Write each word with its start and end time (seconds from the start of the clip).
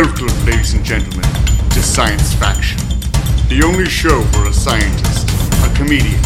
Welcome, 0.00 0.28
ladies 0.46 0.74
and 0.74 0.84
gentlemen, 0.84 1.28
to 1.70 1.82
Science 1.82 2.32
Faction, 2.34 2.78
the 3.48 3.64
only 3.66 3.86
show 3.86 4.22
where 4.22 4.46
a 4.46 4.52
scientist, 4.52 5.28
a 5.64 5.74
comedian, 5.76 6.20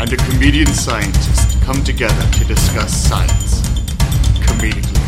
and 0.00 0.12
a 0.12 0.16
comedian 0.16 0.66
scientist 0.66 1.62
come 1.62 1.84
together 1.84 2.28
to 2.32 2.44
discuss 2.44 2.92
science 2.92 3.60
comedically. 4.40 4.98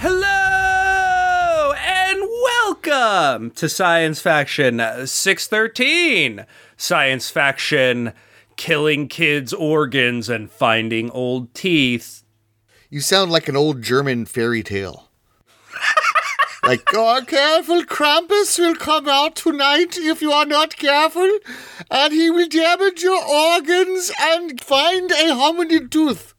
Hello 0.00 1.72
and 1.74 2.20
welcome 2.20 3.52
to 3.52 3.68
Science 3.68 4.18
Faction 4.18 4.80
613. 5.06 6.44
Science 6.76 7.30
Faction 7.30 8.12
killing 8.56 9.06
kids' 9.06 9.52
organs 9.52 10.28
and 10.28 10.50
finding 10.50 11.12
old 11.12 11.54
teeth. 11.54 12.24
You 12.90 13.00
sound 13.00 13.30
like 13.30 13.48
an 13.48 13.56
old 13.56 13.82
German 13.82 14.26
fairy 14.26 14.64
tale. 14.64 15.11
Like, 16.64 16.82
oh, 16.94 17.22
careful, 17.26 17.82
Krampus 17.82 18.58
will 18.58 18.76
come 18.76 19.08
out 19.08 19.36
tonight 19.36 19.96
if 19.98 20.22
you 20.22 20.32
are 20.32 20.46
not 20.46 20.76
careful, 20.76 21.38
and 21.90 22.12
he 22.12 22.30
will 22.30 22.48
damage 22.48 23.02
your 23.02 23.22
organs 23.24 24.12
and 24.20 24.60
find 24.60 25.10
a 25.10 25.32
hominid 25.34 25.90
tooth. 25.90 26.34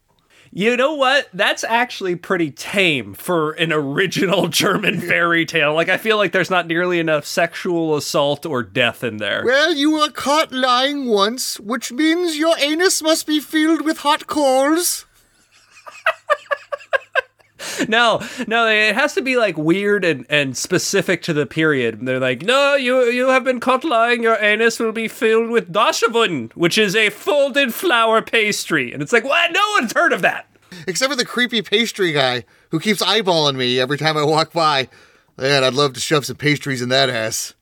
You 0.55 0.78
know 0.78 0.94
what? 0.94 1.30
That's 1.34 1.64
actually 1.64 2.16
pretty 2.16 2.52
tame 2.52 3.16
for 3.16 3.54
an 3.54 3.73
original 3.73 4.48
German 4.50 5.02
fairy 5.02 5.48
tale. 5.48 5.73
Like, 5.73 5.90
I 5.90 5.98
feel 5.98 6.17
like 6.17 6.31
there's 6.31 6.52
not 6.52 6.67
nearly 6.67 7.00
enough 7.00 7.26
sexual 7.26 7.98
assault 7.98 8.45
or 8.45 8.62
death 8.62 9.03
in 9.03 9.17
there. 9.17 9.42
Well, 9.44 9.73
you 9.73 9.92
were 9.92 10.12
caught 10.12 10.52
lying 10.52 11.08
once, 11.08 11.59
which 11.59 11.92
means 11.92 12.38
your 12.38 12.55
anus 12.59 13.02
must 13.02 13.26
be 13.26 13.40
filled 13.40 13.84
with 13.84 13.98
hot 14.00 14.28
coals. 14.28 15.08
no, 17.88 18.22
no, 18.48 18.68
it 18.68 18.95
has 18.95 19.13
to 19.16 19.22
be 19.22 19.38
like 19.38 19.58
weird 19.58 20.05
and, 20.05 20.26
and 20.30 20.58
specific 20.58 21.22
to 21.23 21.34
the 21.34 21.45
period. 21.45 22.00
They're 22.06 22.20
like, 22.20 22.42
no, 22.42 22.75
you 22.75 23.03
you 23.03 23.30
have 23.30 23.44
been 23.44 23.59
caught 23.59 23.84
lying. 23.84 24.23
Your 24.23 24.42
anus 24.42 24.80
will 24.80 24.92
be 24.92 25.08
filled 25.08 25.50
with 25.50 25.72
dashavun, 25.72 26.52
which 26.53 26.78
is 26.78 26.95
a 26.95 27.09
folded 27.09 27.73
flour 27.73 28.22
pastry. 28.22 28.94
And 28.94 29.02
it's 29.02 29.14
like, 29.14 29.23
what? 29.23 29.52
No 29.52 29.64
one's 29.80 29.94
heard 29.94 30.14
of 30.14 30.22
that. 30.22 30.48
Except 30.88 31.11
for 31.11 31.17
the 31.17 31.25
creepy 31.25 31.61
pastry 31.61 32.11
guy 32.11 32.45
who 32.72 32.80
keeps 32.80 33.03
eyeballing 33.03 33.56
me 33.56 33.80
every 33.80 33.98
time 33.98 34.17
I 34.17 34.23
walk 34.23 34.53
by. 34.53 34.89
Man, 35.38 35.64
I'd 35.64 35.73
love 35.73 35.94
to 35.94 36.00
shove 36.00 36.26
some 36.26 36.36
pastries 36.36 36.81
in 36.81 36.89
that 36.89 37.09
ass. 37.09 37.53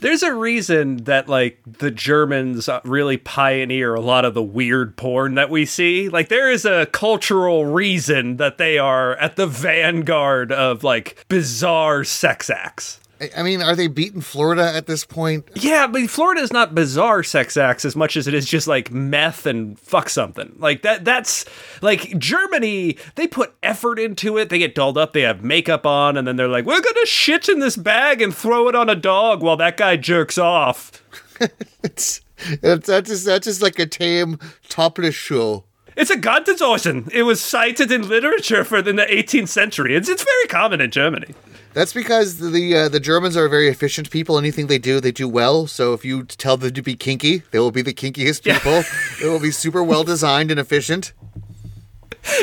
There's 0.00 0.22
a 0.22 0.32
reason 0.32 0.98
that 1.04 1.28
like 1.28 1.60
the 1.66 1.90
Germans 1.90 2.68
really 2.84 3.16
pioneer 3.16 3.94
a 3.94 4.00
lot 4.00 4.24
of 4.24 4.34
the 4.34 4.42
weird 4.42 4.96
porn 4.96 5.34
that 5.34 5.50
we 5.50 5.66
see. 5.66 6.08
Like 6.08 6.28
there 6.28 6.50
is 6.50 6.64
a 6.64 6.86
cultural 6.86 7.66
reason 7.66 8.36
that 8.36 8.58
they 8.58 8.78
are 8.78 9.16
at 9.16 9.36
the 9.36 9.46
vanguard 9.46 10.52
of 10.52 10.84
like 10.84 11.24
bizarre 11.28 12.04
sex 12.04 12.48
acts. 12.48 13.00
I 13.36 13.42
mean, 13.42 13.62
are 13.62 13.74
they 13.74 13.88
beating 13.88 14.20
Florida 14.20 14.72
at 14.74 14.86
this 14.86 15.04
point? 15.04 15.48
Yeah, 15.54 15.86
but 15.86 16.08
Florida 16.08 16.40
is 16.40 16.52
not 16.52 16.74
bizarre 16.74 17.22
sex 17.22 17.56
acts 17.56 17.84
as 17.84 17.96
much 17.96 18.16
as 18.16 18.28
it 18.28 18.34
is 18.34 18.46
just 18.46 18.68
like 18.68 18.92
meth 18.92 19.46
and 19.46 19.78
fuck 19.78 20.08
something. 20.08 20.54
Like 20.58 20.82
that 20.82 21.04
that's 21.04 21.44
like 21.82 22.16
Germany, 22.18 22.96
they 23.16 23.26
put 23.26 23.54
effort 23.62 23.98
into 23.98 24.38
it. 24.38 24.50
They 24.50 24.58
get 24.58 24.74
dolled 24.74 24.98
up, 24.98 25.12
they 25.12 25.22
have 25.22 25.42
makeup 25.42 25.84
on, 25.84 26.16
and 26.16 26.28
then 26.28 26.36
they're 26.36 26.48
like, 26.48 26.64
We're 26.64 26.80
gonna 26.80 27.06
shit 27.06 27.48
in 27.48 27.58
this 27.58 27.76
bag 27.76 28.22
and 28.22 28.34
throw 28.34 28.68
it 28.68 28.76
on 28.76 28.88
a 28.88 28.94
dog 28.94 29.42
while 29.42 29.56
that 29.56 29.76
guy 29.76 29.96
jerks 29.96 30.38
off. 30.38 31.02
it's, 31.82 32.20
it's 32.38 32.86
that's 32.86 33.10
just 33.10 33.24
that's 33.24 33.46
just 33.46 33.62
like 33.62 33.78
a 33.78 33.86
tame 33.86 34.38
topless 34.68 35.14
show. 35.14 35.64
It's 35.96 36.10
a 36.10 36.16
Gottesausen. 36.16 37.10
It 37.12 37.24
was 37.24 37.40
cited 37.40 37.90
in 37.90 38.08
literature 38.08 38.62
for 38.62 38.78
in 38.78 38.94
the 38.94 39.06
18th 39.06 39.48
century. 39.48 39.96
It's 39.96 40.08
it's 40.08 40.22
very 40.22 40.46
common 40.46 40.80
in 40.80 40.92
Germany. 40.92 41.34
That's 41.78 41.92
because 41.92 42.38
the 42.38 42.74
uh, 42.74 42.88
the 42.88 42.98
Germans 42.98 43.36
are 43.36 43.48
very 43.48 43.68
efficient 43.68 44.10
people. 44.10 44.36
Anything 44.36 44.66
they 44.66 44.78
do, 44.78 44.98
they 44.98 45.12
do 45.12 45.28
well. 45.28 45.68
So 45.68 45.92
if 45.92 46.04
you 46.04 46.24
tell 46.24 46.56
them 46.56 46.74
to 46.74 46.82
be 46.82 46.96
kinky, 46.96 47.44
they 47.52 47.60
will 47.60 47.70
be 47.70 47.82
the 47.82 47.94
kinkiest 47.94 48.42
people. 48.42 48.72
Yeah. 48.72 48.82
it 49.22 49.26
will 49.28 49.38
be 49.38 49.52
super 49.52 49.84
well 49.84 50.02
designed 50.02 50.50
and 50.50 50.58
efficient. 50.58 51.12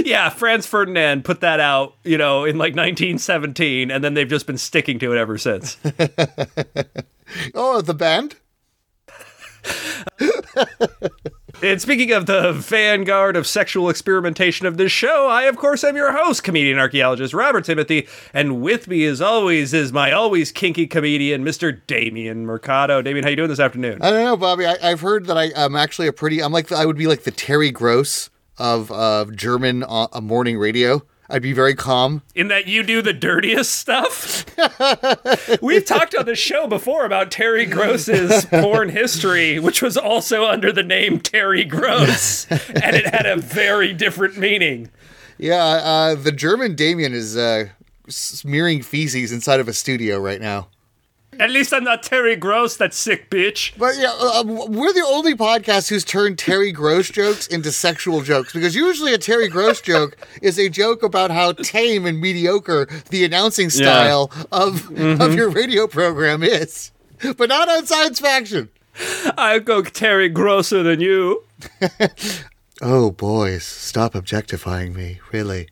Yeah, 0.04 0.30
Franz 0.30 0.66
Ferdinand 0.66 1.26
put 1.26 1.42
that 1.42 1.60
out, 1.60 1.96
you 2.04 2.18
know, 2.18 2.44
in 2.44 2.58
like 2.58 2.76
1917, 2.76 3.92
and 3.92 4.04
then 4.04 4.16
they've 4.16 4.28
just 4.28 4.48
been 4.48 4.58
sticking 4.58 4.98
to 5.00 5.14
it 5.14 5.18
ever 5.18 5.38
since. 5.38 5.78
oh, 7.54 7.82
the 7.82 7.94
band. 7.94 8.38
And 11.66 11.82
speaking 11.82 12.12
of 12.12 12.28
the 12.28 12.54
vanguard 12.54 13.36
of 13.36 13.48
sexual 13.48 13.90
experimentation 13.90 14.68
of 14.68 14.78
this 14.78 14.92
show, 14.92 15.28
I, 15.28 15.46
of 15.46 15.58
course, 15.58 15.84
am 15.84 15.96
your 15.96 16.12
host, 16.12 16.44
comedian 16.44 16.78
archaeologist 16.78 17.34
Robert 17.34 17.66
Timothy. 17.66 18.08
And 18.36 18.62
with 18.62 18.88
me, 18.88 19.04
as 19.06 19.20
always, 19.20 19.74
is 19.74 19.92
my 19.92 20.12
always 20.12 20.52
kinky 20.52 20.86
comedian, 20.86 21.44
Mr. 21.44 21.82
Damien 21.88 22.46
Mercado. 22.46 23.02
Damien, 23.02 23.24
how 23.24 23.32
you 23.32 23.36
doing 23.36 23.50
this 23.50 23.60
afternoon? 23.60 24.00
I 24.04 24.12
don't 24.12 24.24
know, 24.24 24.38
Bobby. 24.38 24.68
I, 24.68 24.78
have 24.90 25.02
heard 25.02 25.26
that 25.26 25.40
I, 25.40 25.46
am 25.56 25.76
actually 25.76 26.06
a 26.06 26.14
pretty, 26.14 26.40
I'm 26.40 26.54
like, 26.54 26.72
I 26.72 26.86
would 26.86 26.98
be 26.98 27.08
like 27.08 27.24
the 27.24 27.32
Terry 27.32 27.72
Gross 27.72 28.30
of, 28.60 28.92
of 28.92 29.36
German 29.36 29.84
uh, 29.88 30.08
morning 30.22 30.60
radio. 30.60 31.02
I'd 31.30 31.42
be 31.42 31.54
very 31.54 31.74
calm. 31.74 32.22
In 32.36 32.50
that 32.50 32.68
you 32.68 32.84
do 32.84 33.02
the 33.02 33.14
dirtiest 33.14 33.76
stuff? 33.76 34.46
We've 35.62 35.86
talked 35.86 36.16
on 36.16 36.26
the 36.26 36.36
show 36.36 36.68
before 36.68 37.06
about 37.06 37.32
Terry 37.32 37.66
Gross's 37.66 38.46
porn 38.46 38.90
history, 38.90 39.58
which 39.60 39.82
was 39.82 39.98
also 39.98 40.46
under 40.46 40.72
the 40.72 40.84
name 40.84 41.20
Terry 41.20 41.66
Gross, 41.66 42.50
and 42.50 42.96
it 42.96 43.08
had 43.08 43.26
a 43.26 43.38
very 43.38 43.92
different 43.94 44.38
meaning. 44.38 44.92
Yeah, 45.38 45.64
uh, 45.64 46.16
the 46.16 46.32
German 46.32 46.76
Damien 46.76 47.14
is 47.14 47.36
uh, 47.36 47.70
smearing 48.08 48.82
feces 48.84 49.32
inside 49.32 49.60
of 49.60 49.68
a 49.68 49.74
studio 49.74 50.20
right 50.20 50.40
now. 50.40 50.70
At 51.40 51.52
least 51.52 51.74
I'm 51.74 51.84
not 51.84 52.04
Terry 52.04 52.36
Gross, 52.36 52.78
that 52.78 52.94
sick 52.94 53.30
bitch. 53.30 53.78
But 53.78 53.98
yeah, 53.98 54.14
uh, 54.20 54.44
we're 54.46 54.94
the 54.94 55.06
only 55.08 55.36
podcast 55.36 55.90
who's 55.90 56.06
turned 56.06 56.38
Terry 56.38 56.72
Gross 56.72 57.10
jokes 57.10 57.48
into 57.48 57.72
sexual 57.72 58.22
jokes 58.22 58.54
because 58.54 58.76
usually 58.76 59.14
a 59.14 59.18
Terry 59.18 59.48
Gross 59.48 59.82
joke 59.82 60.18
is 60.42 60.58
a 60.58 60.70
joke 60.70 61.04
about 61.04 61.32
how 61.32 61.52
tame 61.52 62.06
and 62.06 62.20
mediocre 62.20 62.88
the 63.10 63.26
announcing 63.26 63.70
style 63.70 64.32
yeah. 64.36 64.44
of 64.52 64.82
mm-hmm. 64.84 65.22
of 65.22 65.36
your 65.36 65.50
radio 65.50 65.88
program 65.88 66.44
is, 66.44 66.92
but 67.38 67.50
not 67.50 67.70
on 67.70 67.86
Science 67.86 68.20
Faction. 68.20 68.70
I 69.38 69.60
go 69.60 69.82
Terry 69.82 70.30
Grosser 70.30 70.84
than 70.84 71.02
you. 71.02 71.44
oh, 72.82 73.12
boys, 73.12 73.66
stop 73.66 74.16
objectifying 74.16 74.94
me. 74.94 75.20
Really, 75.34 75.68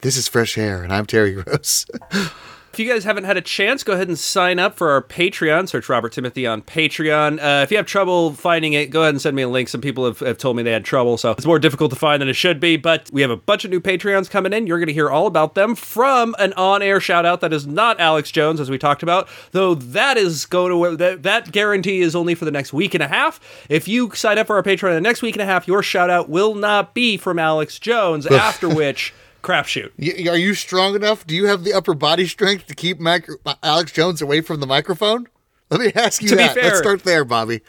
this 0.00 0.16
is 0.16 0.28
fresh 0.28 0.56
air, 0.56 0.82
and 0.82 0.92
I'm 0.92 1.06
Terry 1.06 1.34
Gross. 1.34 1.86
If 2.72 2.78
you 2.78 2.88
guys 2.88 3.04
haven't 3.04 3.24
had 3.24 3.36
a 3.36 3.40
chance, 3.40 3.82
go 3.82 3.94
ahead 3.94 4.08
and 4.08 4.18
sign 4.18 4.58
up 4.58 4.76
for 4.76 4.90
our 4.90 5.02
Patreon. 5.02 5.68
Search 5.68 5.88
Robert 5.88 6.12
Timothy 6.12 6.46
on 6.46 6.62
Patreon. 6.62 7.38
Uh, 7.42 7.62
if 7.62 7.70
you 7.70 7.76
have 7.76 7.86
trouble 7.86 8.32
finding 8.34 8.72
it, 8.74 8.90
go 8.90 9.02
ahead 9.02 9.14
and 9.14 9.20
send 9.20 9.34
me 9.34 9.42
a 9.42 9.48
link. 9.48 9.68
Some 9.68 9.80
people 9.80 10.04
have, 10.04 10.20
have 10.20 10.38
told 10.38 10.56
me 10.56 10.62
they 10.62 10.72
had 10.72 10.84
trouble, 10.84 11.16
so 11.18 11.32
it's 11.32 11.46
more 11.46 11.58
difficult 11.58 11.90
to 11.90 11.96
find 11.96 12.20
than 12.20 12.28
it 12.28 12.34
should 12.34 12.60
be. 12.60 12.76
But 12.76 13.10
we 13.12 13.22
have 13.22 13.30
a 13.30 13.36
bunch 13.36 13.64
of 13.64 13.70
new 13.70 13.80
Patreons 13.80 14.30
coming 14.30 14.52
in. 14.52 14.66
You're 14.66 14.78
going 14.78 14.88
to 14.88 14.92
hear 14.92 15.10
all 15.10 15.26
about 15.26 15.54
them 15.54 15.74
from 15.74 16.36
an 16.38 16.52
on-air 16.52 17.00
shout 17.00 17.26
out 17.26 17.40
that 17.40 17.52
is 17.52 17.66
not 17.66 17.98
Alex 17.98 18.30
Jones, 18.30 18.60
as 18.60 18.70
we 18.70 18.78
talked 18.78 19.02
about. 19.02 19.28
Though 19.50 19.74
that 19.74 20.16
is 20.16 20.46
going 20.46 20.70
to 20.70 20.96
that, 20.96 21.22
that 21.24 21.50
guarantee 21.50 22.00
is 22.00 22.14
only 22.14 22.34
for 22.34 22.44
the 22.44 22.50
next 22.50 22.72
week 22.72 22.94
and 22.94 23.02
a 23.02 23.08
half. 23.08 23.40
If 23.68 23.88
you 23.88 24.14
sign 24.14 24.38
up 24.38 24.46
for 24.46 24.56
our 24.56 24.62
Patreon 24.62 24.94
the 24.94 25.00
next 25.00 25.22
week 25.22 25.34
and 25.34 25.42
a 25.42 25.46
half, 25.46 25.66
your 25.66 25.82
shout 25.82 26.10
out 26.10 26.28
will 26.28 26.54
not 26.54 26.94
be 26.94 27.16
from 27.16 27.38
Alex 27.38 27.78
Jones. 27.78 28.26
after 28.38 28.68
which 28.68 29.12
crapshoot. 29.42 29.90
are 30.28 30.36
you 30.36 30.54
strong 30.54 30.94
enough? 30.94 31.26
Do 31.26 31.34
you 31.34 31.46
have 31.46 31.64
the 31.64 31.72
upper 31.72 31.94
body 31.94 32.26
strength 32.26 32.66
to 32.66 32.74
keep 32.74 33.00
Mac- 33.00 33.28
Alex 33.62 33.92
Jones 33.92 34.22
away 34.22 34.40
from 34.40 34.60
the 34.60 34.66
microphone? 34.66 35.28
Let 35.70 35.80
me 35.80 35.92
ask 35.94 36.22
you 36.22 36.28
to 36.30 36.36
that. 36.36 36.54
Fair, 36.54 36.64
Let's 36.64 36.78
start 36.78 37.04
there, 37.04 37.24
Bobby. 37.24 37.60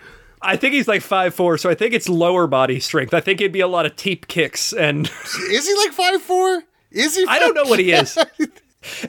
I 0.42 0.56
think 0.56 0.74
he's 0.74 0.88
like 0.88 1.02
five 1.02 1.34
four, 1.34 1.58
so 1.58 1.70
I 1.70 1.76
think 1.76 1.94
it's 1.94 2.08
lower 2.08 2.48
body 2.48 2.80
strength. 2.80 3.14
I 3.14 3.20
think 3.20 3.42
it'd 3.42 3.52
be 3.52 3.60
a 3.60 3.68
lot 3.68 3.86
of 3.86 3.96
teep 3.96 4.28
kicks 4.28 4.72
and. 4.72 5.12
Is 5.50 5.68
he 5.68 5.76
like 5.76 5.92
five 5.92 6.22
four? 6.22 6.64
Is 6.92 7.16
he? 7.18 7.26
I 7.28 7.40
don't 7.40 7.54
know 7.54 7.66
what 7.66 7.80
he 7.80 7.92
is. 7.92 8.18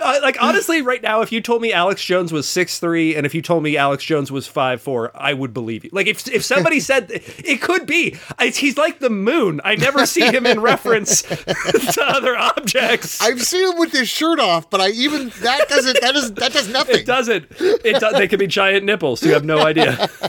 Uh, 0.01 0.19
like 0.21 0.37
honestly, 0.43 0.83
right 0.83 1.01
now, 1.01 1.21
if 1.21 1.31
you 1.31 1.41
told 1.41 1.63
me 1.63 1.73
Alex 1.73 2.05
Jones 2.05 2.33
was 2.33 2.49
six 2.49 2.81
three, 2.81 3.15
and 3.15 3.25
if 3.25 3.37
you 3.37 3.43
told 3.43 3.63
me 3.63 3.77
Alex 3.77 4.03
Jones 4.03 4.33
was 4.33 4.49
five 4.49 4.83
four, 4.83 5.13
I 5.15 5.33
would 5.33 5.55
believe 5.55 5.85
you. 5.85 5.91
Like 5.93 6.09
if 6.09 6.27
if 6.27 6.45
somebody 6.45 6.81
said 6.91 7.07
it 7.11 7.63
could 7.63 7.87
be, 7.87 8.17
he's 8.41 8.77
like 8.77 8.99
the 8.99 9.11
moon. 9.11 9.61
I 9.63 9.77
never 9.77 10.07
see 10.07 10.23
him 10.23 10.45
in 10.45 10.61
reference 10.61 11.23
to 11.23 12.03
other 12.05 12.37
objects. 12.37 13.21
I've 13.23 13.43
seen 13.43 13.73
him 13.73 13.79
with 13.79 13.93
his 13.93 14.09
shirt 14.09 14.41
off, 14.41 14.69
but 14.71 14.81
I 14.81 14.89
even 14.91 15.29
that 15.41 15.69
doesn't 15.69 16.01
that 16.01 16.15
does 16.15 16.35
that 16.35 16.53
does 16.53 16.69
nothing. 16.69 16.97
It 16.97 17.07
doesn't. 17.07 17.47
It 17.61 18.01
does. 18.01 18.15
They 18.15 18.27
could 18.27 18.41
be 18.41 18.49
giant 18.49 18.85
nipples. 18.85 19.23
You 19.23 19.35
have 19.35 19.45
no 19.45 19.61
idea. 19.61 20.09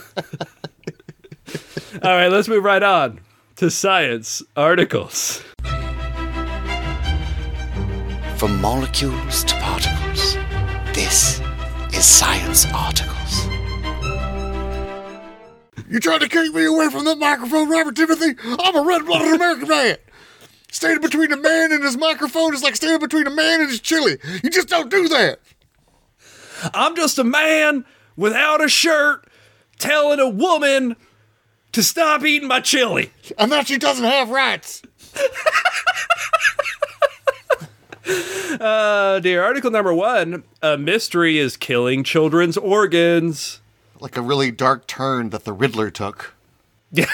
All 2.03 2.15
right, 2.15 2.29
let's 2.29 2.47
move 2.47 2.63
right 2.63 2.83
on 2.83 3.19
to 3.55 3.71
science 3.71 4.43
articles. 4.55 5.43
From 8.41 8.59
molecules 8.59 9.43
to 9.43 9.53
particles, 9.57 10.33
this 10.95 11.39
is 11.93 12.03
Science 12.03 12.65
Articles. 12.73 13.45
You 15.87 15.99
trying 15.99 16.21
to 16.21 16.27
keep 16.27 16.51
me 16.51 16.65
away 16.65 16.89
from 16.89 17.05
that 17.05 17.19
microphone, 17.19 17.69
Robert 17.69 17.95
Timothy? 17.95 18.33
I'm 18.43 18.75
a 18.75 18.81
red-blooded 18.81 19.35
American 19.35 19.67
man. 19.67 19.97
Standing 20.71 21.01
between 21.01 21.31
a 21.31 21.37
man 21.37 21.71
and 21.71 21.83
his 21.83 21.95
microphone 21.97 22.55
is 22.55 22.63
like 22.63 22.75
standing 22.75 22.97
between 22.97 23.27
a 23.27 23.29
man 23.29 23.61
and 23.61 23.69
his 23.69 23.79
chili. 23.79 24.17
You 24.43 24.49
just 24.49 24.69
don't 24.69 24.89
do 24.89 25.07
that. 25.09 25.39
I'm 26.73 26.95
just 26.95 27.19
a 27.19 27.23
man 27.23 27.85
without 28.15 28.59
a 28.59 28.69
shirt 28.69 29.23
telling 29.77 30.19
a 30.19 30.27
woman 30.27 30.95
to 31.73 31.83
stop 31.83 32.25
eating 32.25 32.47
my 32.47 32.59
chili. 32.59 33.11
And 33.37 33.51
that 33.51 33.67
she 33.67 33.77
doesn't 33.77 34.03
have 34.03 34.31
rights. 34.31 34.81
Uh, 38.51 39.19
dear. 39.19 39.43
Article 39.43 39.71
number 39.71 39.93
one 39.93 40.43
A 40.61 40.77
mystery 40.77 41.37
is 41.37 41.55
killing 41.55 42.03
children's 42.03 42.57
organs. 42.57 43.61
Like 44.01 44.17
a 44.17 44.21
really 44.21 44.51
dark 44.51 44.87
turn 44.87 45.29
that 45.29 45.45
the 45.45 45.53
Riddler 45.53 45.89
took. 45.89 46.35
Yeah. 46.91 47.05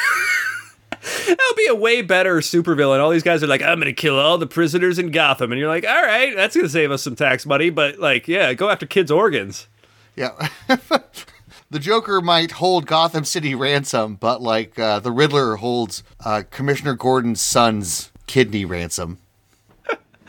That 1.28 1.38
would 1.38 1.56
be 1.56 1.68
a 1.68 1.76
way 1.76 2.02
better 2.02 2.38
supervillain. 2.38 3.00
All 3.00 3.12
these 3.12 3.24
guys 3.24 3.44
are 3.44 3.48
like, 3.48 3.62
I'm 3.62 3.80
going 3.80 3.86
to 3.86 3.94
kill 3.94 4.18
all 4.18 4.38
the 4.40 4.48
prisoners 4.48 4.98
in 4.98 5.12
Gotham. 5.12 5.52
And 5.52 5.60
you're 5.60 5.70
like, 5.70 5.86
all 5.86 6.02
right, 6.02 6.36
that's 6.36 6.56
going 6.56 6.66
to 6.66 6.72
save 6.72 6.92
us 6.92 7.04
some 7.04 7.16
tax 7.16 7.46
money. 7.46 7.70
But, 7.70 8.00
like, 8.00 8.28
yeah, 8.28 8.54
go 8.54 8.70
after 8.70 8.86
kids' 8.86 9.12
organs. 9.12 9.68
Yeah. 10.16 10.50
the 11.70 11.80
Joker 11.80 12.22
might 12.22 12.52
hold 12.52 12.88
Gotham 12.88 13.24
City 13.24 13.54
ransom, 13.56 14.16
but 14.16 14.42
like 14.42 14.78
uh, 14.80 15.00
the 15.00 15.12
Riddler 15.12 15.58
holds 15.58 16.04
uh, 16.26 16.44
Commissioner 16.50 16.96
Gordon's 16.96 17.42
son's 17.42 18.12
kidney 18.26 18.66
ransom. 18.66 19.20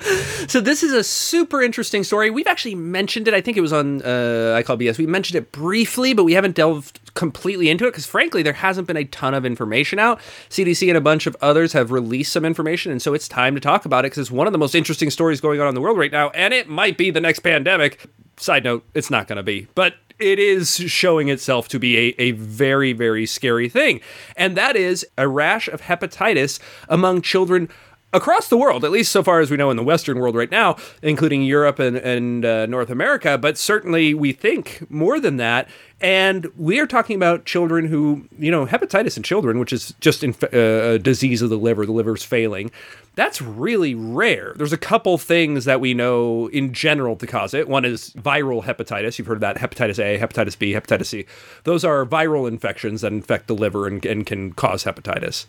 So 0.48 0.60
this 0.62 0.82
is 0.82 0.92
a 0.92 1.04
super 1.04 1.60
interesting 1.60 2.04
story. 2.04 2.30
We've 2.30 2.46
actually 2.46 2.74
mentioned 2.74 3.28
it. 3.28 3.34
I 3.34 3.42
think 3.42 3.58
it 3.58 3.60
was 3.60 3.72
on 3.72 4.00
uh, 4.00 4.54
I 4.56 4.62
call 4.62 4.78
BS. 4.78 4.96
We 4.96 5.06
mentioned 5.06 5.36
it 5.36 5.52
briefly, 5.52 6.14
but 6.14 6.24
we 6.24 6.32
haven't 6.32 6.54
delved 6.54 7.00
completely 7.14 7.68
into 7.68 7.84
it 7.86 7.90
because, 7.90 8.06
frankly, 8.06 8.42
there 8.42 8.54
hasn't 8.54 8.86
been 8.86 8.96
a 8.96 9.04
ton 9.04 9.34
of 9.34 9.44
information 9.44 9.98
out. 9.98 10.20
CDC 10.48 10.88
and 10.88 10.96
a 10.96 11.02
bunch 11.02 11.26
of 11.26 11.36
others 11.42 11.74
have 11.74 11.90
released 11.90 12.32
some 12.32 12.46
information, 12.46 12.92
and 12.92 13.02
so 13.02 13.12
it's 13.12 13.28
time 13.28 13.54
to 13.56 13.60
talk 13.60 13.84
about 13.84 14.04
it 14.04 14.12
because 14.12 14.18
it's 14.18 14.30
one 14.30 14.46
of 14.46 14.52
the 14.52 14.58
most 14.58 14.74
interesting 14.74 15.10
stories 15.10 15.40
going 15.40 15.60
on 15.60 15.68
in 15.68 15.74
the 15.74 15.80
world 15.82 15.98
right 15.98 16.12
now, 16.12 16.30
and 16.30 16.54
it 16.54 16.68
might 16.68 16.96
be 16.96 17.10
the 17.10 17.20
next 17.20 17.40
pandemic. 17.40 18.06
Side 18.38 18.64
note: 18.64 18.86
It's 18.94 19.10
not 19.10 19.26
going 19.26 19.36
to 19.36 19.42
be, 19.42 19.66
but 19.74 19.96
it 20.18 20.38
is 20.38 20.76
showing 20.76 21.28
itself 21.28 21.68
to 21.68 21.78
be 21.78 21.96
a, 21.96 22.14
a 22.18 22.30
very, 22.32 22.92
very 22.92 23.26
scary 23.26 23.68
thing. 23.68 24.00
And 24.36 24.56
that 24.56 24.76
is 24.76 25.06
a 25.16 25.28
rash 25.28 25.68
of 25.68 25.82
hepatitis 25.82 26.58
among 26.88 27.22
children 27.22 27.68
across 28.12 28.48
the 28.48 28.56
world, 28.56 28.84
at 28.84 28.90
least 28.90 29.12
so 29.12 29.22
far 29.22 29.40
as 29.40 29.50
we 29.50 29.56
know 29.56 29.70
in 29.70 29.76
the 29.76 29.82
Western 29.82 30.18
world 30.18 30.34
right 30.34 30.50
now, 30.50 30.76
including 31.02 31.42
Europe 31.42 31.78
and, 31.78 31.96
and 31.96 32.44
uh, 32.44 32.66
North 32.66 32.90
America, 32.90 33.36
but 33.36 33.58
certainly 33.58 34.14
we 34.14 34.32
think 34.32 34.90
more 34.90 35.20
than 35.20 35.36
that. 35.36 35.68
And 36.00 36.46
we 36.56 36.78
are 36.78 36.86
talking 36.86 37.16
about 37.16 37.44
children 37.44 37.86
who, 37.86 38.28
you 38.38 38.50
know, 38.50 38.66
hepatitis 38.66 39.16
in 39.16 39.24
children, 39.24 39.58
which 39.58 39.72
is 39.72 39.94
just 40.00 40.22
inf- 40.22 40.44
uh, 40.44 40.48
a 40.94 40.98
disease 40.98 41.42
of 41.42 41.50
the 41.50 41.58
liver, 41.58 41.84
the 41.84 41.92
liver's 41.92 42.22
failing. 42.22 42.70
That's 43.14 43.42
really 43.42 43.96
rare. 43.96 44.52
There's 44.54 44.72
a 44.72 44.78
couple 44.78 45.18
things 45.18 45.64
that 45.64 45.80
we 45.80 45.92
know 45.92 46.46
in 46.48 46.72
general 46.72 47.16
to 47.16 47.26
cause 47.26 47.52
it. 47.52 47.68
One 47.68 47.84
is 47.84 48.10
viral 48.14 48.64
hepatitis. 48.64 49.18
You've 49.18 49.26
heard 49.26 49.38
of 49.38 49.40
that 49.40 49.56
hepatitis 49.56 49.98
A, 49.98 50.18
hepatitis 50.18 50.56
B, 50.56 50.72
hepatitis 50.72 51.06
C. 51.06 51.26
Those 51.64 51.84
are 51.84 52.06
viral 52.06 52.46
infections 52.46 53.00
that 53.00 53.12
infect 53.12 53.48
the 53.48 53.56
liver 53.56 53.88
and, 53.88 54.06
and 54.06 54.24
can 54.24 54.52
cause 54.52 54.84
hepatitis. 54.84 55.46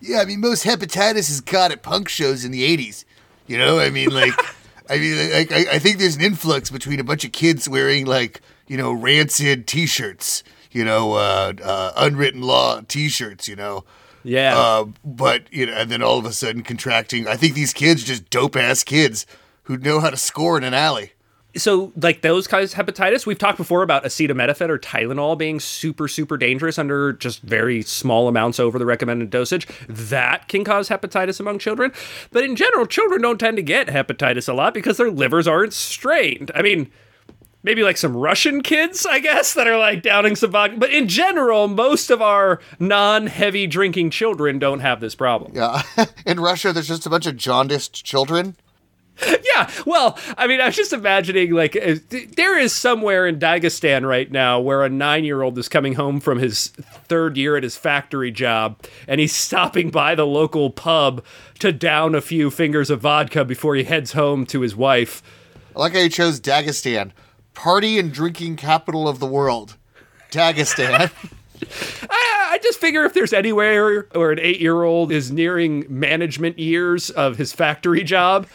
Yeah, 0.00 0.20
I 0.20 0.24
mean, 0.24 0.40
most 0.40 0.64
hepatitis 0.64 1.30
is 1.30 1.40
caught 1.40 1.72
at 1.72 1.82
punk 1.82 2.08
shows 2.08 2.44
in 2.44 2.52
the 2.52 2.76
80s. 2.76 3.04
You 3.46 3.58
know, 3.58 3.78
I 3.78 3.90
mean, 3.90 4.10
like, 4.10 4.34
I 4.90 4.98
mean, 4.98 5.32
like, 5.32 5.52
I, 5.52 5.74
I 5.74 5.78
think 5.78 5.98
there's 5.98 6.16
an 6.16 6.22
influx 6.22 6.70
between 6.70 7.00
a 7.00 7.04
bunch 7.04 7.24
of 7.24 7.32
kids 7.32 7.68
wearing, 7.68 8.06
like, 8.06 8.40
you 8.66 8.76
know, 8.76 8.92
rancid 8.92 9.66
t 9.66 9.86
shirts, 9.86 10.42
you 10.70 10.84
know, 10.84 11.14
uh, 11.14 11.52
uh, 11.62 11.92
unwritten 11.96 12.42
law 12.42 12.80
t 12.86 13.08
shirts, 13.08 13.48
you 13.48 13.56
know. 13.56 13.84
Yeah. 14.24 14.58
Uh, 14.58 14.86
but, 15.04 15.52
you 15.52 15.66
know, 15.66 15.72
and 15.72 15.90
then 15.90 16.02
all 16.02 16.18
of 16.18 16.24
a 16.24 16.32
sudden 16.32 16.62
contracting. 16.62 17.28
I 17.28 17.36
think 17.36 17.54
these 17.54 17.72
kids, 17.72 18.02
just 18.02 18.28
dope 18.28 18.56
ass 18.56 18.82
kids 18.82 19.24
who 19.64 19.76
know 19.76 20.00
how 20.00 20.10
to 20.10 20.16
score 20.16 20.58
in 20.58 20.64
an 20.64 20.74
alley. 20.74 21.12
So 21.56 21.92
like 21.96 22.22
those 22.22 22.46
kinds 22.46 22.72
of 22.72 22.86
hepatitis 22.86 23.26
we've 23.26 23.38
talked 23.38 23.58
before 23.58 23.82
about 23.82 24.04
acetaminophen 24.04 24.68
or 24.68 24.78
tylenol 24.78 25.36
being 25.36 25.60
super 25.60 26.08
super 26.08 26.36
dangerous 26.36 26.78
under 26.78 27.12
just 27.12 27.42
very 27.42 27.82
small 27.82 28.28
amounts 28.28 28.60
over 28.60 28.78
the 28.78 28.86
recommended 28.86 29.30
dosage. 29.30 29.66
That 29.88 30.48
can 30.48 30.64
cause 30.64 30.88
hepatitis 30.88 31.40
among 31.40 31.58
children. 31.58 31.92
But 32.30 32.44
in 32.44 32.56
general 32.56 32.86
children 32.86 33.22
don't 33.22 33.38
tend 33.38 33.56
to 33.56 33.62
get 33.62 33.88
hepatitis 33.88 34.48
a 34.48 34.52
lot 34.52 34.74
because 34.74 34.96
their 34.96 35.10
livers 35.10 35.48
aren't 35.48 35.72
strained. 35.72 36.50
I 36.54 36.62
mean 36.62 36.90
maybe 37.62 37.82
like 37.82 37.96
some 37.96 38.16
russian 38.16 38.62
kids 38.62 39.04
i 39.06 39.18
guess 39.18 39.54
that 39.54 39.66
are 39.66 39.76
like 39.76 40.02
downing 40.02 40.36
some 40.36 40.52
vodka. 40.52 40.76
But 40.76 40.90
in 40.90 41.08
general 41.08 41.66
most 41.66 42.10
of 42.10 42.22
our 42.22 42.60
non-heavy 42.78 43.66
drinking 43.66 44.10
children 44.10 44.58
don't 44.58 44.80
have 44.80 45.00
this 45.00 45.14
problem. 45.14 45.52
Yeah. 45.54 45.82
in 46.26 46.38
Russia, 46.38 46.72
there's 46.72 46.88
just 46.88 47.06
a 47.06 47.10
bunch 47.10 47.26
of 47.26 47.36
jaundiced 47.36 48.04
children. 48.04 48.56
Yeah, 49.56 49.70
well, 49.86 50.18
I 50.36 50.46
mean, 50.46 50.60
I 50.60 50.66
was 50.66 50.76
just 50.76 50.92
imagining 50.92 51.52
like 51.52 51.76
uh, 51.76 51.94
th- 52.10 52.32
there 52.36 52.58
is 52.58 52.74
somewhere 52.74 53.26
in 53.26 53.38
Dagestan 53.38 54.06
right 54.06 54.30
now 54.30 54.60
where 54.60 54.84
a 54.84 54.90
nine-year-old 54.90 55.56
is 55.56 55.68
coming 55.68 55.94
home 55.94 56.20
from 56.20 56.38
his 56.38 56.68
third 57.08 57.38
year 57.38 57.56
at 57.56 57.62
his 57.62 57.76
factory 57.76 58.30
job, 58.30 58.78
and 59.08 59.18
he's 59.18 59.34
stopping 59.34 59.90
by 59.90 60.14
the 60.14 60.26
local 60.26 60.68
pub 60.68 61.24
to 61.60 61.72
down 61.72 62.14
a 62.14 62.20
few 62.20 62.50
fingers 62.50 62.90
of 62.90 63.00
vodka 63.00 63.46
before 63.46 63.74
he 63.76 63.84
heads 63.84 64.12
home 64.12 64.44
to 64.46 64.60
his 64.60 64.76
wife. 64.76 65.22
I 65.74 65.78
like 65.80 65.92
how 65.94 66.00
you 66.00 66.10
chose 66.10 66.38
Dagestan, 66.38 67.12
party 67.54 67.98
and 67.98 68.12
drinking 68.12 68.56
capital 68.56 69.08
of 69.08 69.20
the 69.20 69.26
world. 69.26 69.76
Dagestan. 70.30 71.10
I, 72.10 72.32
I 72.56 72.58
just 72.58 72.80
figure 72.80 73.04
if 73.04 73.12
there's 73.12 73.34
anywhere 73.34 74.08
where 74.12 74.32
an 74.32 74.40
eight-year-old 74.40 75.12
is 75.12 75.30
nearing 75.30 75.84
management 75.90 76.58
years 76.58 77.10
of 77.10 77.36
his 77.36 77.52
factory 77.52 78.02
job, 78.02 78.46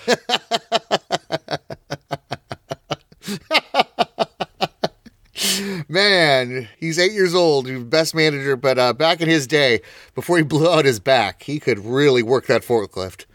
Man, 5.88 6.68
he's 6.80 6.98
eight 6.98 7.12
years 7.12 7.36
old, 7.36 7.68
he's 7.68 7.84
best 7.84 8.16
manager, 8.16 8.56
but 8.56 8.80
uh, 8.80 8.94
back 8.94 9.22
in 9.22 9.30
his 9.30 9.46
day, 9.46 9.82
before 10.16 10.38
he 10.38 10.44
blew 10.44 10.68
out 10.68 10.86
his 10.86 11.00
back, 11.00 11.44
he 11.44 11.60
could 11.60 11.78
really 11.78 12.24
work 12.24 12.48
that 12.48 12.64
forklift. 12.64 13.26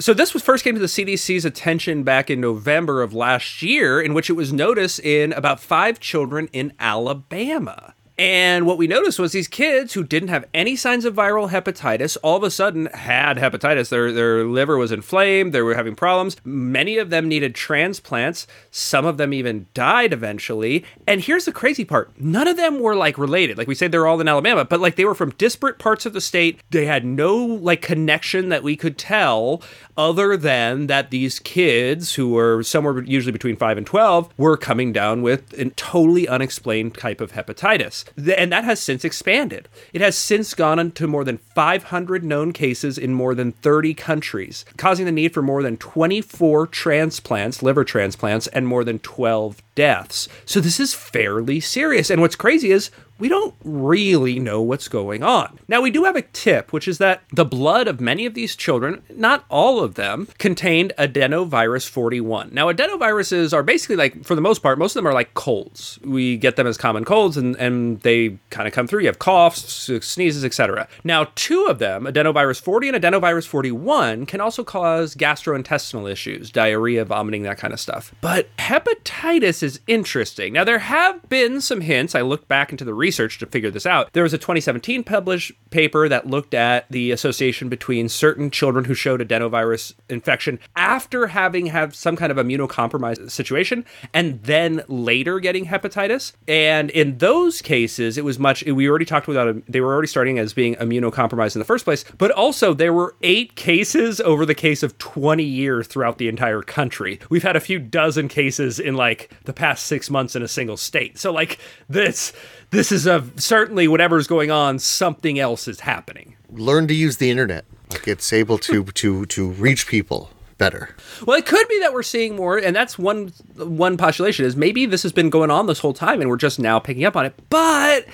So 0.00 0.14
this 0.14 0.32
was 0.32 0.42
first 0.42 0.64
came 0.64 0.74
to 0.76 0.80
the 0.80 0.86
CDC's 0.86 1.44
attention 1.44 2.04
back 2.04 2.30
in 2.30 2.40
November 2.40 3.02
of 3.02 3.12
last 3.12 3.60
year, 3.60 4.00
in 4.00 4.14
which 4.14 4.30
it 4.30 4.32
was 4.32 4.50
noticed 4.50 4.98
in 5.00 5.34
about 5.34 5.60
five 5.60 6.00
children 6.00 6.48
in 6.54 6.72
Alabama. 6.78 7.92
And 8.16 8.64
what 8.64 8.78
we 8.78 8.86
noticed 8.86 9.18
was 9.18 9.32
these 9.32 9.48
kids 9.48 9.94
who 9.94 10.04
didn't 10.04 10.28
have 10.28 10.44
any 10.54 10.76
signs 10.76 11.04
of 11.04 11.16
viral 11.16 11.50
hepatitis 11.50 12.16
all 12.22 12.36
of 12.36 12.44
a 12.44 12.50
sudden 12.50 12.86
had 12.86 13.38
hepatitis. 13.38 13.88
Their 13.88 14.12
their 14.12 14.44
liver 14.44 14.76
was 14.76 14.92
inflamed, 14.92 15.52
they 15.52 15.62
were 15.62 15.74
having 15.74 15.96
problems. 15.96 16.36
Many 16.44 16.96
of 16.96 17.10
them 17.10 17.26
needed 17.26 17.56
transplants. 17.56 18.46
Some 18.70 19.04
of 19.04 19.16
them 19.16 19.32
even 19.32 19.66
died 19.74 20.12
eventually. 20.12 20.84
And 21.08 21.22
here's 21.22 21.44
the 21.44 21.52
crazy 21.52 21.84
part. 21.84 22.12
None 22.20 22.46
of 22.46 22.56
them 22.56 22.78
were 22.78 22.94
like 22.94 23.18
related. 23.18 23.58
Like 23.58 23.66
we 23.66 23.74
said 23.74 23.90
they're 23.90 24.06
all 24.06 24.20
in 24.20 24.28
Alabama, 24.28 24.64
but 24.64 24.80
like 24.80 24.94
they 24.94 25.04
were 25.04 25.14
from 25.16 25.30
disparate 25.30 25.80
parts 25.80 26.06
of 26.06 26.12
the 26.12 26.20
state. 26.20 26.60
They 26.70 26.86
had 26.86 27.04
no 27.04 27.34
like 27.36 27.82
connection 27.82 28.48
that 28.50 28.62
we 28.62 28.76
could 28.76 28.96
tell 28.96 29.60
other 29.96 30.36
than 30.36 30.86
that 30.86 31.10
these 31.10 31.40
kids 31.40 32.14
who 32.14 32.30
were 32.30 32.62
somewhere 32.62 33.02
usually 33.02 33.32
between 33.32 33.56
5 33.56 33.78
and 33.78 33.86
12 33.86 34.32
were 34.36 34.56
coming 34.56 34.92
down 34.92 35.22
with 35.22 35.52
a 35.58 35.70
totally 35.70 36.28
unexplained 36.28 36.94
type 36.94 37.20
of 37.20 37.32
hepatitis. 37.32 38.03
And 38.16 38.52
that 38.52 38.64
has 38.64 38.80
since 38.80 39.04
expanded. 39.04 39.68
It 39.92 40.00
has 40.00 40.16
since 40.16 40.54
gone 40.54 40.78
on 40.78 40.92
to 40.92 41.06
more 41.06 41.24
than 41.24 41.38
500 41.38 42.24
known 42.24 42.52
cases 42.52 42.98
in 42.98 43.12
more 43.12 43.34
than 43.34 43.52
30 43.52 43.94
countries, 43.94 44.64
causing 44.76 45.06
the 45.06 45.12
need 45.12 45.34
for 45.34 45.42
more 45.42 45.62
than 45.62 45.76
24 45.76 46.66
transplants, 46.68 47.62
liver 47.62 47.84
transplants, 47.84 48.46
and 48.48 48.66
more 48.66 48.84
than 48.84 48.98
12 49.00 49.62
deaths. 49.74 50.28
So 50.44 50.60
this 50.60 50.78
is 50.78 50.94
fairly 50.94 51.60
serious. 51.60 52.10
And 52.10 52.20
what's 52.20 52.36
crazy 52.36 52.70
is 52.70 52.90
we 53.18 53.28
don't 53.28 53.54
really 53.64 54.40
know 54.40 54.60
what's 54.60 54.88
going 54.88 55.22
on. 55.22 55.58
Now, 55.68 55.80
we 55.80 55.90
do 55.90 56.04
have 56.04 56.16
a 56.16 56.22
tip, 56.22 56.72
which 56.72 56.88
is 56.88 56.98
that 56.98 57.22
the 57.32 57.44
blood 57.44 57.86
of 57.86 58.00
many 58.00 58.26
of 58.26 58.34
these 58.34 58.56
children, 58.56 59.02
not 59.10 59.44
all 59.48 59.80
of 59.80 59.94
them, 59.94 60.28
contained 60.38 60.92
adenovirus 60.98 61.88
41. 61.88 62.50
Now, 62.52 62.72
adenoviruses 62.72 63.52
are 63.52 63.62
basically 63.62 63.96
like, 63.96 64.24
for 64.24 64.34
the 64.34 64.40
most 64.40 64.62
part, 64.62 64.78
most 64.78 64.96
of 64.96 65.02
them 65.02 65.06
are 65.06 65.14
like 65.14 65.34
colds. 65.34 65.98
We 66.04 66.36
get 66.36 66.56
them 66.56 66.66
as 66.66 66.76
common 66.76 67.04
colds 67.04 67.36
and, 67.36 67.54
and 67.56 68.00
they 68.00 68.38
kind 68.50 68.66
of 68.66 68.74
come 68.74 68.86
through. 68.86 69.00
You 69.00 69.06
have 69.06 69.18
coughs, 69.18 69.90
sneezes, 70.00 70.44
etc. 70.44 70.88
Now, 71.04 71.28
two 71.34 71.66
of 71.66 71.78
them, 71.78 72.04
adenovirus 72.04 72.60
40 72.60 72.88
and 72.88 72.96
adenovirus 73.02 73.46
41, 73.46 74.26
can 74.26 74.40
also 74.40 74.64
cause 74.64 75.14
gastrointestinal 75.14 76.10
issues, 76.10 76.50
diarrhea, 76.50 77.04
vomiting, 77.04 77.42
that 77.44 77.58
kind 77.58 77.72
of 77.72 77.80
stuff. 77.80 78.14
But 78.20 78.54
hepatitis 78.56 79.62
is 79.62 79.80
interesting. 79.86 80.54
Now, 80.54 80.64
there 80.64 80.80
have 80.80 81.28
been 81.28 81.60
some 81.60 81.80
hints. 81.80 82.14
I 82.14 82.22
looked 82.22 82.48
back 82.48 82.72
into 82.72 82.84
the 82.84 82.94
research 83.04 83.38
to 83.38 83.46
figure 83.46 83.70
this 83.70 83.84
out. 83.84 84.10
There 84.14 84.22
was 84.22 84.32
a 84.32 84.38
2017 84.38 85.04
published 85.04 85.52
paper 85.68 86.08
that 86.08 86.26
looked 86.26 86.54
at 86.54 86.90
the 86.90 87.10
association 87.10 87.68
between 87.68 88.08
certain 88.08 88.50
children 88.50 88.86
who 88.86 88.94
showed 88.94 89.20
adenovirus 89.20 89.92
infection 90.08 90.58
after 90.74 91.26
having 91.26 91.66
had 91.66 91.94
some 91.94 92.16
kind 92.16 92.32
of 92.32 92.38
immunocompromised 92.38 93.30
situation 93.30 93.84
and 94.14 94.42
then 94.44 94.82
later 94.88 95.38
getting 95.38 95.66
hepatitis. 95.66 96.32
And 96.48 96.88
in 96.90 97.18
those 97.18 97.60
cases, 97.60 98.16
it 98.16 98.24
was 98.24 98.38
much, 98.38 98.64
we 98.64 98.88
already 98.88 99.04
talked 99.04 99.28
about, 99.28 99.62
they 99.68 99.82
were 99.82 99.92
already 99.92 100.08
starting 100.08 100.38
as 100.38 100.54
being 100.54 100.76
immunocompromised 100.76 101.56
in 101.56 101.58
the 101.58 101.66
first 101.66 101.84
place, 101.84 102.06
but 102.16 102.30
also 102.30 102.72
there 102.72 102.94
were 102.94 103.16
eight 103.22 103.54
cases 103.54 104.18
over 104.22 104.46
the 104.46 104.54
case 104.54 104.82
of 104.82 104.96
20 104.96 105.44
years 105.44 105.86
throughout 105.86 106.16
the 106.16 106.28
entire 106.28 106.62
country. 106.62 107.20
We've 107.28 107.42
had 107.42 107.56
a 107.56 107.60
few 107.60 107.78
dozen 107.78 108.28
cases 108.28 108.80
in 108.80 108.94
like 108.94 109.30
the 109.44 109.52
past 109.52 109.84
six 109.84 110.08
months 110.08 110.34
in 110.34 110.42
a 110.42 110.48
single 110.48 110.78
state. 110.78 111.18
So, 111.18 111.32
like, 111.32 111.58
this. 111.88 112.32
This 112.74 112.90
is 112.90 113.06
a 113.06 113.24
certainly 113.36 113.86
whatever's 113.86 114.26
going 114.26 114.50
on, 114.50 114.80
something 114.80 115.38
else 115.38 115.68
is 115.68 115.78
happening. 115.78 116.34
Learn 116.50 116.88
to 116.88 116.94
use 116.94 117.18
the 117.18 117.30
internet. 117.30 117.64
Like 117.90 118.08
it's 118.08 118.32
able 118.32 118.58
to 118.58 118.84
to 118.84 119.26
to 119.26 119.48
reach 119.50 119.86
people 119.86 120.30
better. 120.58 120.96
Well, 121.24 121.38
it 121.38 121.46
could 121.46 121.68
be 121.68 121.78
that 121.78 121.92
we're 121.92 122.02
seeing 122.02 122.34
more, 122.34 122.58
and 122.58 122.74
that's 122.74 122.98
one 122.98 123.28
one 123.56 123.96
postulation 123.96 124.44
is 124.44 124.56
maybe 124.56 124.86
this 124.86 125.04
has 125.04 125.12
been 125.12 125.30
going 125.30 125.52
on 125.52 125.66
this 125.68 125.78
whole 125.78 125.92
time, 125.92 126.20
and 126.20 126.28
we're 126.28 126.36
just 126.36 126.58
now 126.58 126.80
picking 126.80 127.04
up 127.04 127.16
on 127.16 127.24
it. 127.24 127.34
But 127.48 128.06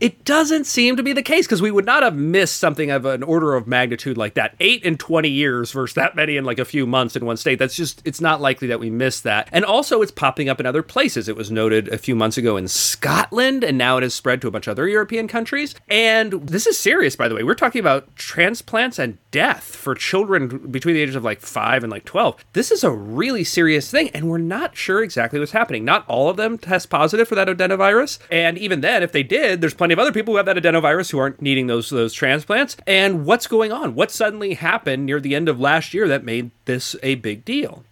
it 0.00 0.24
doesn't 0.24 0.64
seem 0.64 0.96
to 0.96 1.02
be 1.02 1.12
the 1.12 1.22
case 1.22 1.46
because 1.46 1.62
we 1.62 1.70
would 1.70 1.86
not 1.86 2.02
have 2.02 2.16
missed 2.16 2.58
something 2.58 2.90
of 2.90 3.04
an 3.04 3.22
order 3.22 3.54
of 3.54 3.66
magnitude 3.66 4.18
like 4.18 4.34
that. 4.34 4.54
Eight 4.60 4.82
in 4.82 4.96
20 4.96 5.28
years 5.28 5.72
versus 5.72 5.94
that 5.94 6.16
many 6.16 6.36
in 6.36 6.44
like 6.44 6.58
a 6.58 6.64
few 6.64 6.86
months 6.86 7.16
in 7.16 7.24
one 7.24 7.36
state. 7.36 7.58
That's 7.58 7.76
just, 7.76 8.02
it's 8.04 8.20
not 8.20 8.40
likely 8.40 8.68
that 8.68 8.80
we 8.80 8.90
missed 8.90 9.24
that. 9.24 9.48
And 9.52 9.64
also, 9.64 10.02
it's 10.02 10.12
popping 10.12 10.48
up 10.48 10.60
in 10.60 10.66
other 10.66 10.82
places. 10.82 11.28
It 11.28 11.36
was 11.36 11.50
noted 11.50 11.88
a 11.88 11.98
few 11.98 12.14
months 12.14 12.36
ago 12.36 12.56
in 12.56 12.68
Scotland, 12.68 13.64
and 13.64 13.78
now 13.78 13.96
it 13.96 14.02
has 14.02 14.14
spread 14.14 14.40
to 14.42 14.48
a 14.48 14.50
bunch 14.50 14.66
of 14.66 14.72
other 14.72 14.88
European 14.88 15.28
countries. 15.28 15.74
And 15.88 16.32
this 16.32 16.66
is 16.66 16.78
serious, 16.78 17.16
by 17.16 17.28
the 17.28 17.34
way. 17.34 17.42
We're 17.42 17.54
talking 17.54 17.80
about 17.80 18.14
transplants 18.16 18.98
and 18.98 19.18
death 19.30 19.64
for 19.64 19.94
children 19.94 20.70
between 20.70 20.94
the 20.94 21.02
ages 21.02 21.16
of 21.16 21.24
like 21.24 21.40
five 21.40 21.82
and 21.82 21.90
like 21.90 22.04
12. 22.04 22.44
This 22.52 22.70
is 22.70 22.84
a 22.84 22.90
really 22.90 23.44
serious 23.44 23.90
thing, 23.90 24.10
and 24.10 24.28
we're 24.28 24.38
not 24.38 24.76
sure 24.76 25.02
exactly 25.02 25.38
what's 25.38 25.52
happening. 25.52 25.84
Not 25.84 26.06
all 26.08 26.28
of 26.28 26.36
them 26.36 26.58
test 26.58 26.90
positive 26.90 27.28
for 27.28 27.34
that 27.34 27.48
adenovirus. 27.48 28.18
And 28.30 28.58
even 28.58 28.80
then, 28.80 29.02
if 29.02 29.12
they 29.12 29.22
did, 29.22 29.60
there's 29.60 29.74
plenty 29.74 29.85
of 29.94 29.98
other 29.98 30.12
people 30.12 30.34
who 30.34 30.36
have 30.36 30.46
that 30.46 30.56
adenovirus 30.56 31.10
who 31.10 31.18
aren't 31.18 31.40
needing 31.40 31.66
those 31.66 31.90
those 31.90 32.12
transplants. 32.12 32.76
And 32.86 33.24
what's 33.24 33.46
going 33.46 33.72
on? 33.72 33.94
What 33.94 34.10
suddenly 34.10 34.54
happened 34.54 35.06
near 35.06 35.20
the 35.20 35.34
end 35.34 35.48
of 35.48 35.58
last 35.58 35.94
year 35.94 36.06
that 36.08 36.24
made 36.24 36.50
this 36.66 36.94
a 37.02 37.16
big 37.16 37.44
deal? 37.44 37.84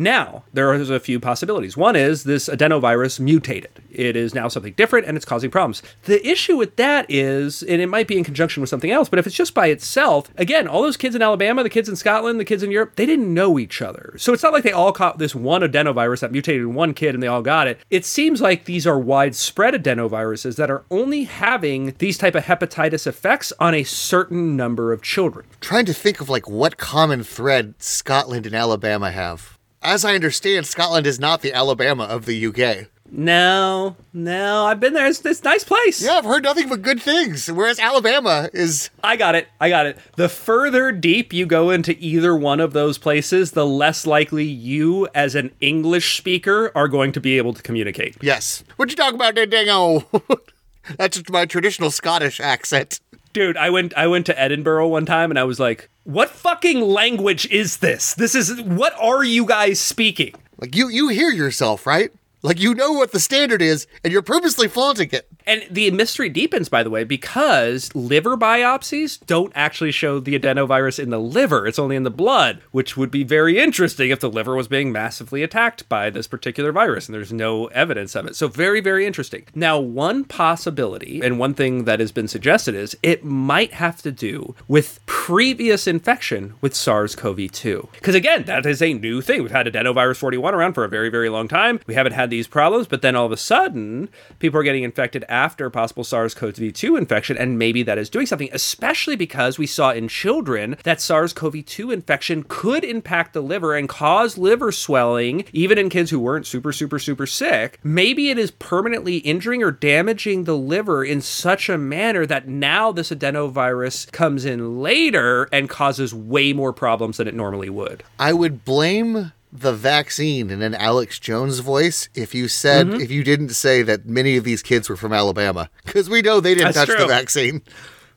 Now, 0.00 0.44
there 0.54 0.70
are 0.70 0.80
a 0.80 0.98
few 0.98 1.20
possibilities. 1.20 1.76
One 1.76 1.94
is 1.94 2.24
this 2.24 2.48
adenovirus 2.48 3.20
mutated. 3.20 3.82
It 3.90 4.16
is 4.16 4.34
now 4.34 4.48
something 4.48 4.72
different 4.72 5.06
and 5.06 5.14
it's 5.14 5.26
causing 5.26 5.50
problems. 5.50 5.82
The 6.04 6.26
issue 6.26 6.56
with 6.56 6.76
that 6.76 7.04
is, 7.10 7.62
and 7.62 7.82
it 7.82 7.86
might 7.86 8.08
be 8.08 8.16
in 8.16 8.24
conjunction 8.24 8.62
with 8.62 8.70
something 8.70 8.90
else, 8.90 9.10
but 9.10 9.18
if 9.18 9.26
it's 9.26 9.36
just 9.36 9.52
by 9.52 9.66
itself, 9.66 10.30
again, 10.38 10.66
all 10.66 10.80
those 10.80 10.96
kids 10.96 11.14
in 11.14 11.20
Alabama, 11.20 11.62
the 11.62 11.68
kids 11.68 11.86
in 11.86 11.96
Scotland, 11.96 12.40
the 12.40 12.46
kids 12.46 12.62
in 12.62 12.70
Europe, 12.70 12.96
they 12.96 13.04
didn't 13.04 13.34
know 13.34 13.58
each 13.58 13.82
other. 13.82 14.14
So 14.16 14.32
it's 14.32 14.42
not 14.42 14.54
like 14.54 14.64
they 14.64 14.72
all 14.72 14.92
caught 14.92 15.18
this 15.18 15.34
one 15.34 15.60
adenovirus 15.60 16.20
that 16.20 16.32
mutated 16.32 16.62
in 16.62 16.72
one 16.72 16.94
kid 16.94 17.12
and 17.14 17.22
they 17.22 17.26
all 17.26 17.42
got 17.42 17.68
it. 17.68 17.80
It 17.90 18.06
seems 18.06 18.40
like 18.40 18.64
these 18.64 18.86
are 18.86 18.98
widespread 18.98 19.74
adenoviruses 19.74 20.56
that 20.56 20.70
are 20.70 20.82
only 20.90 21.24
having 21.24 21.94
these 21.98 22.16
type 22.16 22.34
of 22.34 22.44
hepatitis 22.44 23.06
effects 23.06 23.52
on 23.60 23.74
a 23.74 23.84
certain 23.84 24.56
number 24.56 24.94
of 24.94 25.02
children. 25.02 25.44
trying 25.60 25.84
to 25.84 25.92
think 25.92 26.22
of 26.22 26.30
like 26.30 26.48
what 26.48 26.78
common 26.78 27.22
thread 27.22 27.74
Scotland 27.76 28.46
and 28.46 28.54
Alabama 28.54 29.10
have. 29.10 29.59
As 29.82 30.04
I 30.04 30.14
understand, 30.14 30.66
Scotland 30.66 31.06
is 31.06 31.18
not 31.18 31.40
the 31.40 31.54
Alabama 31.54 32.04
of 32.04 32.26
the 32.26 32.46
UK. 32.46 32.88
No, 33.12 33.96
no, 34.12 34.66
I've 34.66 34.78
been 34.78 34.92
there. 34.92 35.06
It's 35.06 35.20
this 35.20 35.42
nice 35.42 35.64
place. 35.64 36.00
Yeah, 36.00 36.18
I've 36.18 36.24
heard 36.24 36.44
nothing 36.44 36.68
but 36.68 36.82
good 36.82 37.00
things. 37.02 37.50
Whereas 37.50 37.80
Alabama 37.80 38.50
is 38.52 38.90
I 39.02 39.16
got 39.16 39.34
it. 39.34 39.48
I 39.58 39.68
got 39.68 39.86
it. 39.86 39.98
The 40.16 40.28
further 40.28 40.92
deep 40.92 41.32
you 41.32 41.44
go 41.46 41.70
into 41.70 41.96
either 41.98 42.36
one 42.36 42.60
of 42.60 42.72
those 42.72 42.98
places, 42.98 43.52
the 43.52 43.66
less 43.66 44.06
likely 44.06 44.44
you, 44.44 45.08
as 45.14 45.34
an 45.34 45.50
English 45.60 46.18
speaker, 46.18 46.70
are 46.74 46.86
going 46.86 47.10
to 47.12 47.20
be 47.20 47.36
able 47.38 47.54
to 47.54 47.62
communicate. 47.62 48.16
yes. 48.20 48.62
What 48.76 48.90
you 48.90 48.96
talking 48.96 49.16
about 49.16 49.34
there, 49.34 49.46
Dingo? 49.46 50.06
That's 50.96 51.16
just 51.16 51.30
my 51.30 51.46
traditional 51.46 51.90
Scottish 51.90 52.38
accent. 52.38 53.00
Dude, 53.32 53.56
I 53.56 53.70
went 53.70 53.94
I 53.96 54.06
went 54.06 54.26
to 54.26 54.38
Edinburgh 54.38 54.88
one 54.88 55.06
time 55.06 55.30
and 55.30 55.38
I 55.38 55.44
was 55.44 55.60
like, 55.60 55.88
"What 56.04 56.30
fucking 56.30 56.80
language 56.80 57.46
is 57.46 57.78
this? 57.78 58.14
This 58.14 58.34
is 58.34 58.60
what 58.62 58.94
are 59.00 59.22
you 59.22 59.44
guys 59.44 59.78
speaking?" 59.80 60.34
Like 60.58 60.76
you, 60.76 60.88
you 60.88 61.08
hear 61.08 61.30
yourself, 61.30 61.86
right? 61.86 62.12
Like 62.42 62.60
you 62.60 62.74
know 62.74 62.92
what 62.92 63.12
the 63.12 63.20
standard 63.20 63.60
is, 63.60 63.86
and 64.02 64.12
you're 64.12 64.22
purposely 64.22 64.66
flaunting 64.66 65.10
it. 65.12 65.28
And 65.46 65.66
the 65.70 65.90
mystery 65.90 66.28
deepens, 66.28 66.68
by 66.68 66.82
the 66.82 66.90
way, 66.90 67.04
because 67.04 67.94
liver 67.94 68.36
biopsies 68.36 69.24
don't 69.26 69.52
actually 69.54 69.92
show 69.92 70.20
the 70.20 70.38
adenovirus 70.38 70.98
in 70.98 71.10
the 71.10 71.18
liver. 71.18 71.66
It's 71.66 71.78
only 71.78 71.96
in 71.96 72.04
the 72.04 72.10
blood, 72.10 72.62
which 72.70 72.96
would 72.96 73.10
be 73.10 73.24
very 73.24 73.58
interesting 73.58 74.10
if 74.10 74.20
the 74.20 74.30
liver 74.30 74.54
was 74.54 74.68
being 74.68 74.90
massively 74.92 75.42
attacked 75.42 75.88
by 75.88 76.08
this 76.08 76.26
particular 76.26 76.72
virus 76.72 77.08
and 77.08 77.14
there's 77.14 77.32
no 77.32 77.66
evidence 77.68 78.14
of 78.14 78.26
it. 78.26 78.36
So, 78.36 78.48
very, 78.48 78.80
very 78.80 79.06
interesting. 79.06 79.44
Now, 79.54 79.78
one 79.78 80.24
possibility, 80.24 81.20
and 81.22 81.38
one 81.38 81.54
thing 81.54 81.84
that 81.84 82.00
has 82.00 82.12
been 82.12 82.28
suggested 82.28 82.74
is 82.74 82.96
it 83.02 83.24
might 83.24 83.74
have 83.74 84.00
to 84.02 84.12
do 84.12 84.54
with 84.66 85.00
previous 85.06 85.86
infection 85.86 86.54
with 86.60 86.74
SARS 86.74 87.14
CoV 87.14 87.50
2. 87.52 87.88
Because, 87.92 88.14
again, 88.14 88.44
that 88.44 88.64
is 88.64 88.80
a 88.80 88.94
new 88.94 89.20
thing. 89.20 89.42
We've 89.42 89.50
had 89.50 89.66
adenovirus 89.66 90.16
41 90.16 90.54
around 90.54 90.72
for 90.72 90.84
a 90.84 90.88
very, 90.88 91.08
very 91.08 91.28
long 91.28 91.48
time. 91.48 91.80
We 91.86 91.94
haven't 91.94 92.12
had 92.12 92.29
these 92.30 92.46
problems, 92.46 92.86
but 92.86 93.02
then 93.02 93.16
all 93.16 93.26
of 93.26 93.32
a 93.32 93.36
sudden, 93.36 94.08
people 94.38 94.60
are 94.60 94.64
getting 94.64 94.84
infected 94.84 95.24
after 95.28 95.68
possible 95.70 96.04
SARS 96.04 96.34
CoV 96.34 96.72
2 96.72 96.96
infection, 96.96 97.36
and 97.36 97.58
maybe 97.58 97.82
that 97.82 97.98
is 97.98 98.10
doing 98.10 98.26
something, 98.26 98.48
especially 98.52 99.16
because 99.16 99.58
we 99.58 99.66
saw 99.66 99.90
in 99.90 100.08
children 100.08 100.76
that 100.84 101.00
SARS 101.00 101.32
CoV 101.32 101.64
2 101.64 101.90
infection 101.90 102.44
could 102.48 102.84
impact 102.84 103.32
the 103.32 103.40
liver 103.40 103.74
and 103.74 103.88
cause 103.88 104.38
liver 104.38 104.72
swelling, 104.72 105.44
even 105.52 105.78
in 105.78 105.88
kids 105.88 106.10
who 106.10 106.20
weren't 106.20 106.46
super, 106.46 106.72
super, 106.72 106.98
super 106.98 107.26
sick. 107.26 107.78
Maybe 107.82 108.30
it 108.30 108.38
is 108.38 108.50
permanently 108.50 109.18
injuring 109.18 109.62
or 109.62 109.70
damaging 109.70 110.44
the 110.44 110.56
liver 110.56 111.04
in 111.04 111.20
such 111.20 111.68
a 111.68 111.78
manner 111.78 112.26
that 112.26 112.48
now 112.48 112.92
this 112.92 113.10
adenovirus 113.10 114.10
comes 114.12 114.44
in 114.44 114.80
later 114.80 115.48
and 115.52 115.68
causes 115.68 116.14
way 116.14 116.52
more 116.52 116.72
problems 116.72 117.16
than 117.16 117.28
it 117.28 117.34
normally 117.34 117.70
would. 117.70 118.02
I 118.18 118.32
would 118.32 118.64
blame 118.64 119.32
the 119.52 119.72
vaccine 119.72 120.50
in 120.50 120.62
an 120.62 120.74
Alex 120.74 121.18
Jones 121.18 121.58
voice 121.58 122.08
if 122.14 122.34
you 122.34 122.46
said 122.48 122.86
Mm-hmm. 122.86 123.00
if 123.00 123.10
you 123.10 123.24
didn't 123.24 123.50
say 123.50 123.82
that 123.82 124.06
many 124.06 124.36
of 124.36 124.44
these 124.44 124.62
kids 124.62 124.88
were 124.88 124.96
from 124.96 125.12
Alabama 125.12 125.68
because 125.84 126.08
we 126.08 126.22
know 126.22 126.40
they 126.40 126.54
didn't 126.54 126.74
That's 126.74 126.88
touch 126.88 126.98
the 126.98 127.06
vaccine. 127.06 127.62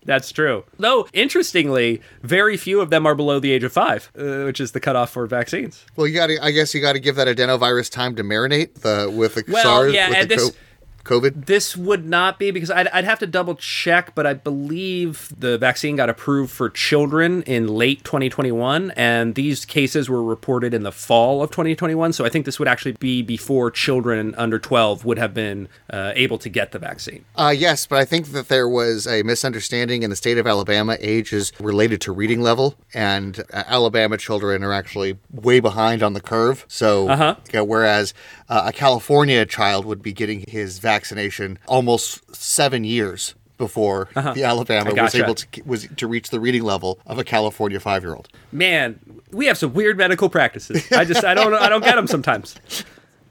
That's 0.06 0.32
true. 0.34 0.66
Though, 0.78 1.08
interestingly, 1.14 2.02
very 2.24 2.58
few 2.58 2.82
of 2.82 2.90
them 2.90 3.06
are 3.06 3.16
below 3.16 3.40
the 3.40 3.52
age 3.54 3.64
of 3.64 3.72
five, 3.72 4.12
uh, 4.18 4.44
which 4.44 4.60
is 4.60 4.74
the 4.74 4.82
cutoff 4.82 5.12
for 5.12 5.26
vaccines. 5.28 5.86
Well, 5.96 6.08
you 6.08 6.14
got 6.14 6.28
to. 6.28 6.44
I 6.44 6.52
guess 6.52 6.74
you 6.76 6.82
got 6.82 6.94
to 6.94 7.00
give 7.00 7.16
that 7.16 7.28
adenovirus 7.28 7.90
time 7.90 8.16
to 8.18 8.24
marinate 8.24 8.82
the 8.82 9.10
with 9.16 9.36
the 9.36 9.46
Well, 9.48 9.64
SARS 9.64 9.94
yeah, 9.94 10.10
with 10.10 10.20
the 10.22 10.36
this- 10.36 10.50
co- 10.52 10.56
COVID. 11.04 11.46
This 11.46 11.76
would 11.76 12.06
not 12.08 12.40
be 12.40 12.52
because 12.52 12.72
I'd, 12.72 12.88
I'd 12.90 13.04
have 13.04 13.20
to 13.20 13.28
double 13.28 13.56
check, 13.56 14.16
but 14.16 14.26
I 14.26 14.34
believe 14.34 15.34
the 15.38 15.58
vaccine 15.58 15.96
got 15.96 16.10
approved 16.10 16.52
for 16.52 16.70
children 16.70 17.42
in 17.44 17.68
late 17.68 18.04
2021, 18.04 18.92
and 18.92 19.36
these 19.36 19.66
cases 19.66 20.10
were 20.10 20.24
reported 20.24 20.74
in 20.74 20.84
the 20.84 20.92
fall 20.92 21.44
of 21.44 21.52
2021. 21.52 22.14
So 22.14 22.26
I 22.26 22.30
think 22.30 22.46
this 22.46 22.60
would 22.60 22.68
actually 22.68 22.94
be 22.94 23.22
before 23.22 23.70
children 23.72 24.34
under 24.36 24.60
12 24.60 25.04
would 25.06 25.18
have 25.18 25.34
been 25.34 25.68
uh, 25.90 26.14
able 26.16 26.38
to 26.40 26.50
get 26.50 26.72
the 26.72 26.80
vaccine. 26.80 27.26
Uh, 27.36 27.54
yes, 27.56 27.86
but 27.86 28.00
I 28.00 28.06
think 28.06 28.28
that 28.28 28.48
there 28.48 28.68
was 28.70 29.06
a 29.06 29.24
misunderstanding 29.24 30.04
in 30.04 30.10
the 30.10 30.16
state 30.16 30.38
of 30.38 30.48
Alabama. 30.48 30.98
Age 31.00 31.34
is 31.34 31.52
related 31.60 32.00
to 32.02 32.12
reading 32.12 32.42
level, 32.42 32.76
and 32.94 33.40
uh, 33.54 33.64
Alabama 33.68 34.18
children 34.18 34.64
are 34.64 34.74
actually 34.74 35.18
way 35.32 35.60
behind 35.60 36.02
on 36.02 36.14
the 36.14 36.22
curve. 36.22 36.66
So, 36.68 37.10
Uh-huh. 37.10 37.36
whereas 37.66 38.14
uh, 38.50 38.64
a 38.68 38.72
California 38.74 39.46
child 39.46 39.86
would 39.86 40.02
be 40.02 40.14
getting 40.14 40.46
his 40.48 40.78
vaccination 40.94 41.58
almost 41.68 42.08
seven 42.36 42.84
years 42.84 43.36
before 43.58 44.10
the 44.36 44.44
Alabama 44.44 44.90
was 44.92 45.14
Uh-huh. 45.16 45.24
able 45.24 45.36
to 45.36 45.48
was 45.66 45.88
to 45.98 46.06
reach 46.08 46.30
the 46.30 46.40
reading 46.40 46.64
level 46.64 47.00
of 47.06 47.18
a 47.20 47.24
California 47.24 47.80
five 47.80 48.02
year 48.04 48.14
old. 48.16 48.28
Man, 48.52 49.00
we 49.32 49.46
have 49.50 49.58
some 49.58 49.74
weird 49.74 49.98
medical 49.98 50.30
practices. 50.30 50.78
I 50.92 51.06
just 51.06 51.24
I 51.24 51.34
don't 51.34 51.54
I 51.54 51.70
don't 51.70 51.84
get 51.84 51.96
them 51.96 52.08
sometimes. 52.08 52.56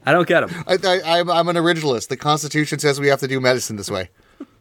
I 0.04 0.10
don't 0.12 0.26
get 0.26 0.40
them. 0.46 0.64
I, 0.66 0.74
I, 0.92 1.18
I'm, 1.20 1.30
I'm 1.30 1.48
an 1.48 1.56
originalist. 1.56 2.08
The 2.08 2.16
Constitution 2.16 2.78
says 2.80 2.98
we 2.98 3.06
have 3.08 3.20
to 3.20 3.28
do 3.28 3.40
medicine 3.40 3.76
this 3.76 3.90
way. 3.90 4.08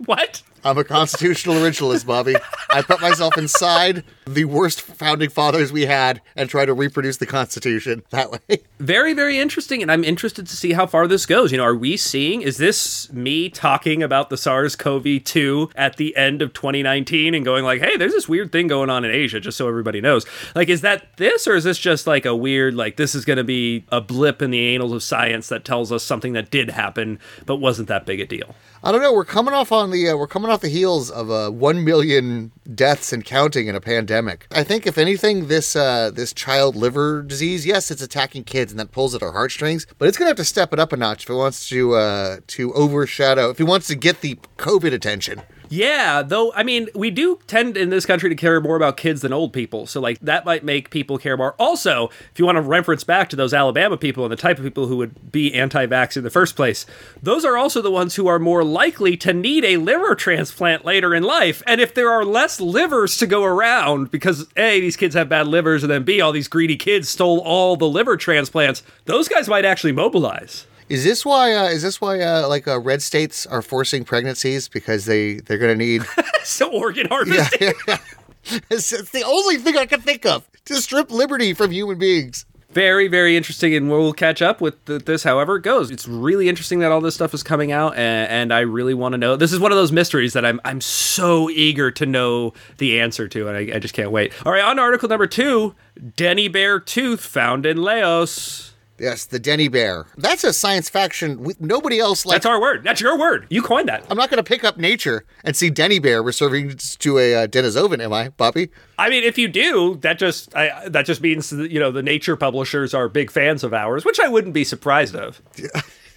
What? 0.05 0.43
I'm 0.63 0.77
a 0.77 0.83
constitutional 0.83 1.55
originalist, 1.55 2.05
Bobby. 2.05 2.35
I 2.69 2.81
put 2.81 3.01
myself 3.01 3.37
inside 3.37 4.03
the 4.25 4.45
worst 4.45 4.81
founding 4.81 5.29
fathers 5.29 5.71
we 5.71 5.87
had 5.87 6.21
and 6.35 6.49
try 6.49 6.65
to 6.65 6.73
reproduce 6.73 7.17
the 7.17 7.25
Constitution 7.25 8.03
that 8.11 8.31
way. 8.31 8.39
very 8.79 9.13
very 9.13 9.37
interesting 9.37 9.81
and 9.81 9.91
i'm 9.91 10.03
interested 10.03 10.47
to 10.47 10.55
see 10.55 10.73
how 10.73 10.87
far 10.87 11.07
this 11.07 11.25
goes 11.27 11.51
you 11.51 11.57
know 11.57 11.63
are 11.63 11.75
we 11.75 11.95
seeing 11.95 12.41
is 12.41 12.57
this 12.57 13.11
me 13.13 13.47
talking 13.47 14.01
about 14.01 14.29
the 14.31 14.37
sars-cov-2 14.37 15.71
at 15.75 15.97
the 15.97 16.15
end 16.15 16.41
of 16.41 16.51
2019 16.53 17.35
and 17.35 17.45
going 17.45 17.63
like 17.63 17.79
hey 17.79 17.95
there's 17.95 18.11
this 18.11 18.27
weird 18.27 18.51
thing 18.51 18.67
going 18.67 18.89
on 18.89 19.05
in 19.05 19.11
asia 19.11 19.39
just 19.39 19.57
so 19.57 19.67
everybody 19.67 20.01
knows 20.01 20.25
like 20.55 20.67
is 20.67 20.81
that 20.81 21.05
this 21.17 21.47
or 21.47 21.55
is 21.55 21.63
this 21.63 21.77
just 21.77 22.07
like 22.07 22.25
a 22.25 22.35
weird 22.35 22.73
like 22.73 22.95
this 22.95 23.13
is 23.13 23.23
going 23.23 23.37
to 23.37 23.43
be 23.43 23.85
a 23.91 24.01
blip 24.01 24.41
in 24.41 24.49
the 24.49 24.73
annals 24.73 24.91
of 24.93 25.03
science 25.03 25.47
that 25.49 25.63
tells 25.63 25.91
us 25.91 26.03
something 26.03 26.33
that 26.33 26.49
did 26.49 26.71
happen 26.71 27.19
but 27.45 27.57
wasn't 27.57 27.87
that 27.87 28.05
big 28.05 28.19
a 28.19 28.25
deal 28.25 28.55
I 28.83 28.91
don't 28.91 29.01
know. 29.03 29.13
We're 29.13 29.25
coming 29.25 29.53
off 29.53 29.71
on 29.71 29.91
the 29.91 30.09
uh, 30.09 30.17
we're 30.17 30.25
coming 30.25 30.49
off 30.51 30.61
the 30.61 30.69
heels 30.69 31.09
of 31.09 31.31
uh, 31.31 31.49
one 31.49 31.83
million 31.83 32.51
deaths 32.73 33.11
and 33.11 33.25
counting 33.25 33.67
in 33.67 33.75
a 33.75 33.81
pandemic. 33.81 34.47
I 34.51 34.63
think 34.63 34.85
if 34.85 34.97
anything, 34.97 35.47
this 35.47 35.75
uh, 35.75 36.11
this 36.11 36.33
child 36.33 36.75
liver 36.75 37.23
disease, 37.23 37.65
yes, 37.65 37.91
it's 37.91 38.01
attacking 38.01 38.43
kids 38.43 38.71
and 38.71 38.79
that 38.79 38.91
pulls 38.91 39.15
at 39.15 39.23
our 39.23 39.31
heartstrings, 39.31 39.87
but 39.97 40.07
it's 40.07 40.17
gonna 40.17 40.29
have 40.29 40.37
to 40.37 40.45
step 40.45 40.73
it 40.73 40.79
up 40.79 40.93
a 40.93 40.97
notch 40.97 41.23
if 41.23 41.29
it 41.29 41.35
wants 41.35 41.67
to 41.69 41.93
uh, 41.95 42.37
to 42.47 42.73
overshadow 42.73 43.49
if 43.49 43.59
it 43.59 43.65
wants 43.65 43.87
to 43.87 43.95
get 43.95 44.21
the 44.21 44.35
COVID 44.57 44.93
attention. 44.93 45.41
Yeah, 45.71 46.21
though, 46.21 46.51
I 46.51 46.63
mean, 46.63 46.89
we 46.93 47.11
do 47.11 47.39
tend 47.47 47.77
in 47.77 47.91
this 47.91 48.05
country 48.05 48.27
to 48.27 48.35
care 48.35 48.59
more 48.59 48.75
about 48.75 48.97
kids 48.97 49.21
than 49.21 49.31
old 49.31 49.53
people. 49.53 49.87
So, 49.87 50.01
like, 50.01 50.19
that 50.19 50.43
might 50.43 50.65
make 50.65 50.89
people 50.89 51.17
care 51.17 51.37
more. 51.37 51.55
Also, 51.57 52.09
if 52.29 52.39
you 52.39 52.45
want 52.45 52.57
to 52.57 52.61
reference 52.61 53.05
back 53.05 53.29
to 53.29 53.37
those 53.37 53.53
Alabama 53.53 53.95
people 53.95 54.25
and 54.25 54.31
the 54.33 54.35
type 54.35 54.57
of 54.57 54.65
people 54.65 54.87
who 54.87 54.97
would 54.97 55.31
be 55.31 55.53
anti 55.53 55.87
vax 55.87 56.17
in 56.17 56.25
the 56.25 56.29
first 56.29 56.57
place, 56.57 56.85
those 57.23 57.45
are 57.45 57.55
also 57.55 57.81
the 57.81 57.89
ones 57.89 58.15
who 58.15 58.27
are 58.27 58.37
more 58.37 58.65
likely 58.65 59.15
to 59.15 59.31
need 59.31 59.63
a 59.63 59.77
liver 59.77 60.13
transplant 60.13 60.83
later 60.83 61.15
in 61.15 61.23
life. 61.23 61.63
And 61.65 61.79
if 61.79 61.93
there 61.93 62.11
are 62.11 62.25
less 62.25 62.59
livers 62.59 63.17
to 63.19 63.25
go 63.25 63.45
around 63.45 64.11
because 64.11 64.47
A, 64.57 64.81
these 64.81 64.97
kids 64.97 65.15
have 65.15 65.29
bad 65.29 65.47
livers, 65.47 65.83
and 65.83 65.91
then 65.91 66.03
B, 66.03 66.19
all 66.19 66.33
these 66.33 66.49
greedy 66.49 66.75
kids 66.75 67.07
stole 67.07 67.39
all 67.39 67.77
the 67.77 67.87
liver 67.87 68.17
transplants, 68.17 68.83
those 69.05 69.29
guys 69.29 69.47
might 69.47 69.63
actually 69.63 69.93
mobilize. 69.93 70.67
Is 70.91 71.05
this 71.05 71.25
why? 71.25 71.53
Uh, 71.53 71.69
is 71.69 71.83
this 71.83 72.01
why? 72.01 72.19
Uh, 72.19 72.49
like 72.49 72.67
uh, 72.67 72.77
red 72.77 73.01
states 73.01 73.45
are 73.45 73.61
forcing 73.61 74.03
pregnancies 74.03 74.67
because 74.67 75.05
they 75.05 75.35
they're 75.35 75.57
gonna 75.57 75.73
need. 75.73 76.03
so, 76.43 76.69
organ 76.69 77.07
harvesting. 77.07 77.71
yeah, 77.87 77.97
it's, 78.69 78.91
it's 78.91 79.11
the 79.11 79.23
only 79.23 79.55
thing 79.55 79.77
I 79.77 79.85
can 79.85 80.01
think 80.01 80.25
of 80.25 80.45
to 80.65 80.75
strip 80.75 81.09
liberty 81.09 81.53
from 81.53 81.71
human 81.71 81.97
beings. 81.97 82.45
Very, 82.71 83.07
very 83.07 83.37
interesting, 83.37 83.73
and 83.73 83.89
we'll 83.89 84.11
catch 84.11 84.41
up 84.41 84.59
with 84.59 84.83
th- 84.83 85.05
this 85.05 85.23
however 85.23 85.55
it 85.55 85.61
goes. 85.61 85.91
It's 85.91 86.09
really 86.09 86.49
interesting 86.49 86.79
that 86.79 86.91
all 86.91 86.99
this 86.99 87.15
stuff 87.15 87.33
is 87.33 87.41
coming 87.41 87.71
out, 87.71 87.95
and, 87.95 88.29
and 88.29 88.53
I 88.53 88.59
really 88.59 88.93
want 88.93 89.13
to 89.13 89.17
know. 89.17 89.37
This 89.37 89.53
is 89.53 89.61
one 89.61 89.71
of 89.71 89.77
those 89.77 89.93
mysteries 89.93 90.33
that 90.33 90.43
I'm 90.43 90.59
I'm 90.65 90.81
so 90.81 91.49
eager 91.49 91.89
to 91.91 92.05
know 92.05 92.51
the 92.79 92.99
answer 92.99 93.29
to, 93.29 93.47
and 93.47 93.55
I, 93.55 93.77
I 93.77 93.79
just 93.79 93.93
can't 93.93 94.11
wait. 94.11 94.33
All 94.45 94.51
right, 94.51 94.63
on 94.63 94.75
to 94.75 94.81
article 94.81 95.07
number 95.07 95.27
two: 95.27 95.73
Denny 96.17 96.49
Bear 96.49 96.81
tooth 96.81 97.21
found 97.21 97.65
in 97.65 97.77
Laos. 97.77 98.70
Yes, 99.01 99.25
the 99.25 99.39
Denny 99.39 99.67
Bear. 99.67 100.05
That's 100.15 100.43
a 100.43 100.53
science 100.53 100.87
faction. 100.87 101.41
We, 101.41 101.55
nobody 101.59 101.97
else 101.97 102.23
like. 102.23 102.35
That's 102.35 102.45
our 102.45 102.61
word. 102.61 102.83
That's 102.83 103.01
your 103.01 103.17
word. 103.17 103.47
You 103.49 103.63
coined 103.63 103.89
that. 103.89 104.05
I'm 104.11 104.15
not 104.15 104.29
going 104.29 104.37
to 104.37 104.43
pick 104.43 104.63
up 104.63 104.77
nature 104.77 105.25
and 105.43 105.55
see 105.55 105.71
Denny 105.71 105.97
Bear 105.97 106.21
reserving 106.21 106.77
to 106.77 107.17
a 107.17 107.33
uh, 107.33 107.47
Denisovan, 107.47 107.99
am 107.99 108.13
I, 108.13 108.29
Bobby? 108.29 108.69
I 108.99 109.09
mean, 109.09 109.23
if 109.23 109.39
you 109.39 109.47
do, 109.47 109.95
that 110.01 110.19
just 110.19 110.55
I, 110.55 110.87
that 110.87 111.07
just 111.07 111.19
means 111.19 111.49
that, 111.49 111.71
you 111.71 111.79
know 111.79 111.91
the 111.91 112.03
nature 112.03 112.35
publishers 112.35 112.93
are 112.93 113.09
big 113.09 113.31
fans 113.31 113.63
of 113.63 113.73
ours, 113.73 114.05
which 114.05 114.19
I 114.19 114.27
wouldn't 114.27 114.53
be 114.53 114.63
surprised 114.63 115.15
of. 115.15 115.41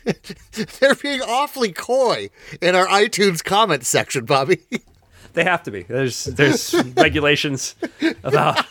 They're 0.78 0.94
being 0.94 1.22
awfully 1.22 1.72
coy 1.72 2.28
in 2.60 2.74
our 2.74 2.86
iTunes 2.86 3.42
comment 3.42 3.86
section, 3.86 4.26
Bobby. 4.26 4.60
they 5.32 5.44
have 5.44 5.62
to 5.62 5.70
be. 5.70 5.84
There's 5.84 6.24
there's 6.26 6.74
regulations 6.96 7.76
about 8.22 8.66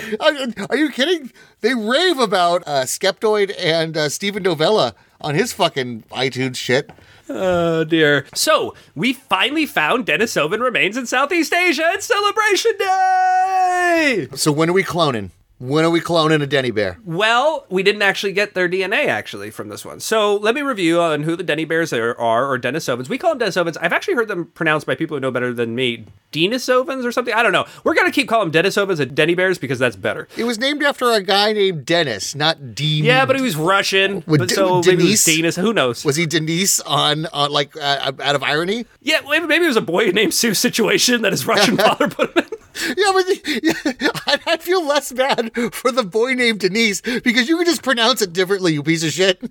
are 0.70 0.76
you 0.76 0.90
kidding? 0.90 1.32
They 1.60 1.74
rave 1.74 2.18
about 2.18 2.62
uh, 2.66 2.82
Skeptoid 2.82 3.54
and 3.58 3.96
uh, 3.96 4.08
Steven 4.08 4.42
Novella 4.42 4.94
on 5.20 5.34
his 5.34 5.52
fucking 5.52 6.04
iTunes 6.10 6.56
shit. 6.56 6.90
Oh 7.28 7.84
dear. 7.84 8.26
So 8.34 8.74
we 8.94 9.12
finally 9.12 9.66
found 9.66 10.06
Denisovan 10.06 10.60
remains 10.60 10.96
in 10.96 11.06
Southeast 11.06 11.54
Asia. 11.54 11.90
It's 11.92 12.06
Celebration 12.06 12.72
Day. 12.78 14.28
So 14.34 14.52
when 14.52 14.70
are 14.70 14.74
we 14.74 14.82
cloning? 14.82 15.30
When 15.62 15.84
are 15.84 15.90
we 15.90 16.00
cloning 16.00 16.42
a 16.42 16.46
Denny 16.48 16.72
Bear? 16.72 16.98
Well, 17.04 17.66
we 17.70 17.84
didn't 17.84 18.02
actually 18.02 18.32
get 18.32 18.54
their 18.54 18.68
DNA 18.68 19.06
actually 19.06 19.52
from 19.52 19.68
this 19.68 19.84
one. 19.84 20.00
So 20.00 20.34
let 20.34 20.56
me 20.56 20.60
review 20.62 21.00
on 21.00 21.22
who 21.22 21.36
the 21.36 21.44
Denny 21.44 21.64
Bears 21.64 21.92
are, 21.92 22.18
are 22.18 22.50
or 22.50 22.58
Denisovans. 22.58 23.08
We 23.08 23.16
call 23.16 23.36
them 23.36 23.48
Denisovans. 23.48 23.76
I've 23.80 23.92
actually 23.92 24.14
heard 24.14 24.26
them 24.26 24.46
pronounced 24.46 24.88
by 24.88 24.96
people 24.96 25.16
who 25.16 25.20
know 25.20 25.30
better 25.30 25.54
than 25.54 25.76
me. 25.76 26.06
Denisovans 26.32 27.04
or 27.04 27.12
something? 27.12 27.32
I 27.32 27.44
don't 27.44 27.52
know. 27.52 27.64
We're 27.84 27.94
going 27.94 28.08
to 28.08 28.12
keep 28.12 28.28
calling 28.28 28.50
them 28.50 28.64
Denisovans 28.64 28.98
and 28.98 29.14
Denny 29.14 29.36
Bears 29.36 29.56
because 29.56 29.78
that's 29.78 29.94
better. 29.94 30.26
It 30.36 30.42
was 30.42 30.58
named 30.58 30.82
after 30.82 31.12
a 31.12 31.22
guy 31.22 31.52
named 31.52 31.86
Dennis, 31.86 32.34
not 32.34 32.74
Dean. 32.74 33.04
Yeah, 33.04 33.24
but 33.24 33.36
he 33.36 33.42
was 33.42 33.54
Russian. 33.54 34.24
Would 34.26 34.40
but 34.40 34.50
so 34.50 34.78
would 34.78 34.86
maybe 34.86 35.14
Denis. 35.14 35.54
Who 35.54 35.72
knows? 35.72 36.04
Was 36.04 36.16
he 36.16 36.26
Denise 36.26 36.80
on, 36.80 37.26
on 37.26 37.52
like, 37.52 37.76
uh, 37.76 38.10
out 38.20 38.34
of 38.34 38.42
irony? 38.42 38.86
yeah, 39.00 39.20
maybe, 39.28 39.46
maybe 39.46 39.66
it 39.66 39.68
was 39.68 39.76
a 39.76 39.80
boy 39.80 40.06
named 40.06 40.34
Sue 40.34 40.54
situation 40.54 41.22
that 41.22 41.30
his 41.30 41.46
Russian 41.46 41.76
father 41.76 42.08
put 42.08 42.36
him 42.36 42.44
in. 42.50 42.51
Yeah, 42.96 43.12
but 43.12 43.62
yeah, 43.62 43.72
I, 44.26 44.38
I 44.46 44.56
feel 44.56 44.86
less 44.86 45.12
bad 45.12 45.52
for 45.72 45.92
the 45.92 46.04
boy 46.04 46.34
named 46.34 46.60
Denise 46.60 47.00
because 47.00 47.48
you 47.48 47.56
can 47.56 47.66
just 47.66 47.82
pronounce 47.82 48.22
it 48.22 48.32
differently, 48.32 48.72
you 48.72 48.82
piece 48.82 49.04
of 49.04 49.10
shit. 49.10 49.42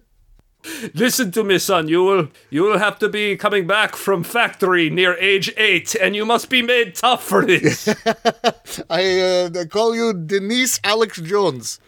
Listen 0.93 1.31
to 1.31 1.43
me, 1.43 1.57
son. 1.57 1.87
You 1.87 2.03
will 2.03 2.27
you 2.49 2.63
will 2.63 2.77
have 2.77 2.99
to 2.99 3.09
be 3.09 3.35
coming 3.35 3.65
back 3.65 3.95
from 3.95 4.23
factory 4.23 4.89
near 4.89 5.15
age 5.17 5.51
eight, 5.57 5.95
and 5.95 6.15
you 6.15 6.25
must 6.25 6.49
be 6.49 6.61
made 6.61 6.95
tough 6.95 7.23
for 7.23 7.45
this. 7.45 7.87
I 8.89 9.19
uh, 9.19 9.65
call 9.65 9.95
you 9.95 10.13
Denise 10.13 10.79
Alex 10.83 11.19
Jones. 11.19 11.79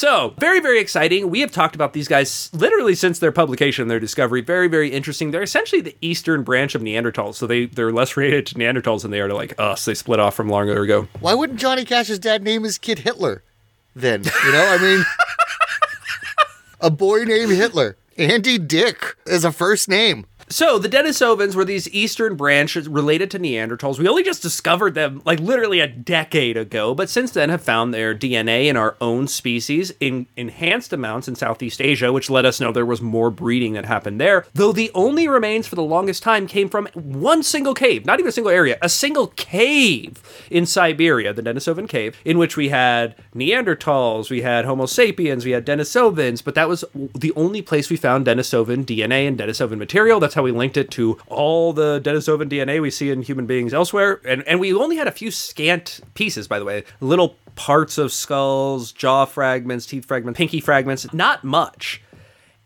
So 0.00 0.34
very 0.38 0.60
very 0.60 0.80
exciting. 0.80 1.28
We 1.28 1.40
have 1.40 1.52
talked 1.52 1.74
about 1.74 1.92
these 1.92 2.08
guys 2.08 2.48
literally 2.54 2.94
since 2.94 3.18
their 3.18 3.30
publication, 3.30 3.88
their 3.88 4.00
discovery. 4.00 4.40
Very 4.40 4.66
very 4.66 4.88
interesting. 4.88 5.30
They're 5.30 5.42
essentially 5.42 5.82
the 5.82 5.94
eastern 6.00 6.42
branch 6.42 6.74
of 6.74 6.80
Neanderthals, 6.80 7.34
so 7.34 7.46
they 7.46 7.66
they're 7.66 7.92
less 7.92 8.16
related 8.16 8.46
to 8.46 8.54
Neanderthals 8.54 9.02
than 9.02 9.10
they 9.10 9.20
are 9.20 9.28
to 9.28 9.34
like 9.34 9.54
us. 9.60 9.84
They 9.84 9.92
split 9.92 10.18
off 10.18 10.34
from 10.34 10.48
longer 10.48 10.82
ago. 10.82 11.06
Why 11.20 11.34
wouldn't 11.34 11.60
Johnny 11.60 11.84
Cash's 11.84 12.18
dad 12.18 12.42
name 12.42 12.64
his 12.64 12.78
kid 12.78 13.00
Hitler? 13.00 13.42
Then 13.94 14.24
you 14.24 14.52
know, 14.52 14.66
I 14.66 14.78
mean, 14.80 15.04
a 16.80 16.90
boy 16.90 17.24
named 17.24 17.52
Hitler. 17.52 17.98
Andy 18.16 18.56
Dick 18.56 19.16
is 19.26 19.44
a 19.44 19.52
first 19.52 19.86
name. 19.86 20.24
So 20.52 20.80
the 20.80 20.88
Denisovans 20.88 21.54
were 21.54 21.64
these 21.64 21.88
eastern 21.90 22.34
branches 22.34 22.88
related 22.88 23.30
to 23.30 23.38
Neanderthals. 23.38 24.00
We 24.00 24.08
only 24.08 24.24
just 24.24 24.42
discovered 24.42 24.94
them 24.94 25.22
like 25.24 25.38
literally 25.38 25.78
a 25.78 25.86
decade 25.86 26.56
ago, 26.56 26.92
but 26.92 27.08
since 27.08 27.30
then 27.30 27.50
have 27.50 27.62
found 27.62 27.94
their 27.94 28.16
DNA 28.16 28.66
in 28.66 28.76
our 28.76 28.96
own 29.00 29.28
species 29.28 29.92
in 30.00 30.26
enhanced 30.36 30.92
amounts 30.92 31.28
in 31.28 31.36
Southeast 31.36 31.80
Asia, 31.80 32.12
which 32.12 32.28
let 32.28 32.44
us 32.44 32.58
know 32.58 32.72
there 32.72 32.84
was 32.84 33.00
more 33.00 33.30
breeding 33.30 33.74
that 33.74 33.84
happened 33.84 34.20
there. 34.20 34.44
Though 34.52 34.72
the 34.72 34.90
only 34.92 35.28
remains 35.28 35.68
for 35.68 35.76
the 35.76 35.84
longest 35.84 36.24
time 36.24 36.48
came 36.48 36.68
from 36.68 36.88
one 36.94 37.44
single 37.44 37.72
cave, 37.72 38.04
not 38.04 38.18
even 38.18 38.30
a 38.30 38.32
single 38.32 38.50
area, 38.50 38.76
a 38.82 38.88
single 38.88 39.28
cave 39.28 40.20
in 40.50 40.66
Siberia, 40.66 41.32
the 41.32 41.42
Denisovan 41.42 41.88
cave, 41.88 42.18
in 42.24 42.38
which 42.38 42.56
we 42.56 42.70
had 42.70 43.14
Neanderthals, 43.36 44.30
we 44.30 44.42
had 44.42 44.64
Homo 44.64 44.86
sapiens, 44.86 45.44
we 45.44 45.52
had 45.52 45.64
Denisovans, 45.64 46.42
but 46.42 46.56
that 46.56 46.68
was 46.68 46.84
the 46.92 47.32
only 47.36 47.62
place 47.62 47.88
we 47.88 47.96
found 47.96 48.26
Denisovan 48.26 48.84
DNA 48.84 49.28
and 49.28 49.38
Denisovan 49.38 49.78
material. 49.78 50.18
That's 50.18 50.34
how 50.34 50.39
we 50.42 50.52
linked 50.52 50.76
it 50.76 50.90
to 50.92 51.18
all 51.26 51.72
the 51.72 52.00
Denisovan 52.00 52.48
DNA 52.50 52.80
we 52.80 52.90
see 52.90 53.10
in 53.10 53.22
human 53.22 53.46
beings 53.46 53.74
elsewhere. 53.74 54.20
And, 54.24 54.46
and 54.46 54.60
we 54.60 54.72
only 54.72 54.96
had 54.96 55.08
a 55.08 55.12
few 55.12 55.30
scant 55.30 56.00
pieces, 56.14 56.48
by 56.48 56.58
the 56.58 56.64
way, 56.64 56.84
little 57.00 57.36
parts 57.56 57.98
of 57.98 58.12
skulls, 58.12 58.92
jaw 58.92 59.24
fragments, 59.24 59.86
teeth 59.86 60.06
fragments, 60.06 60.38
pinky 60.38 60.60
fragments, 60.60 61.12
not 61.12 61.44
much. 61.44 62.02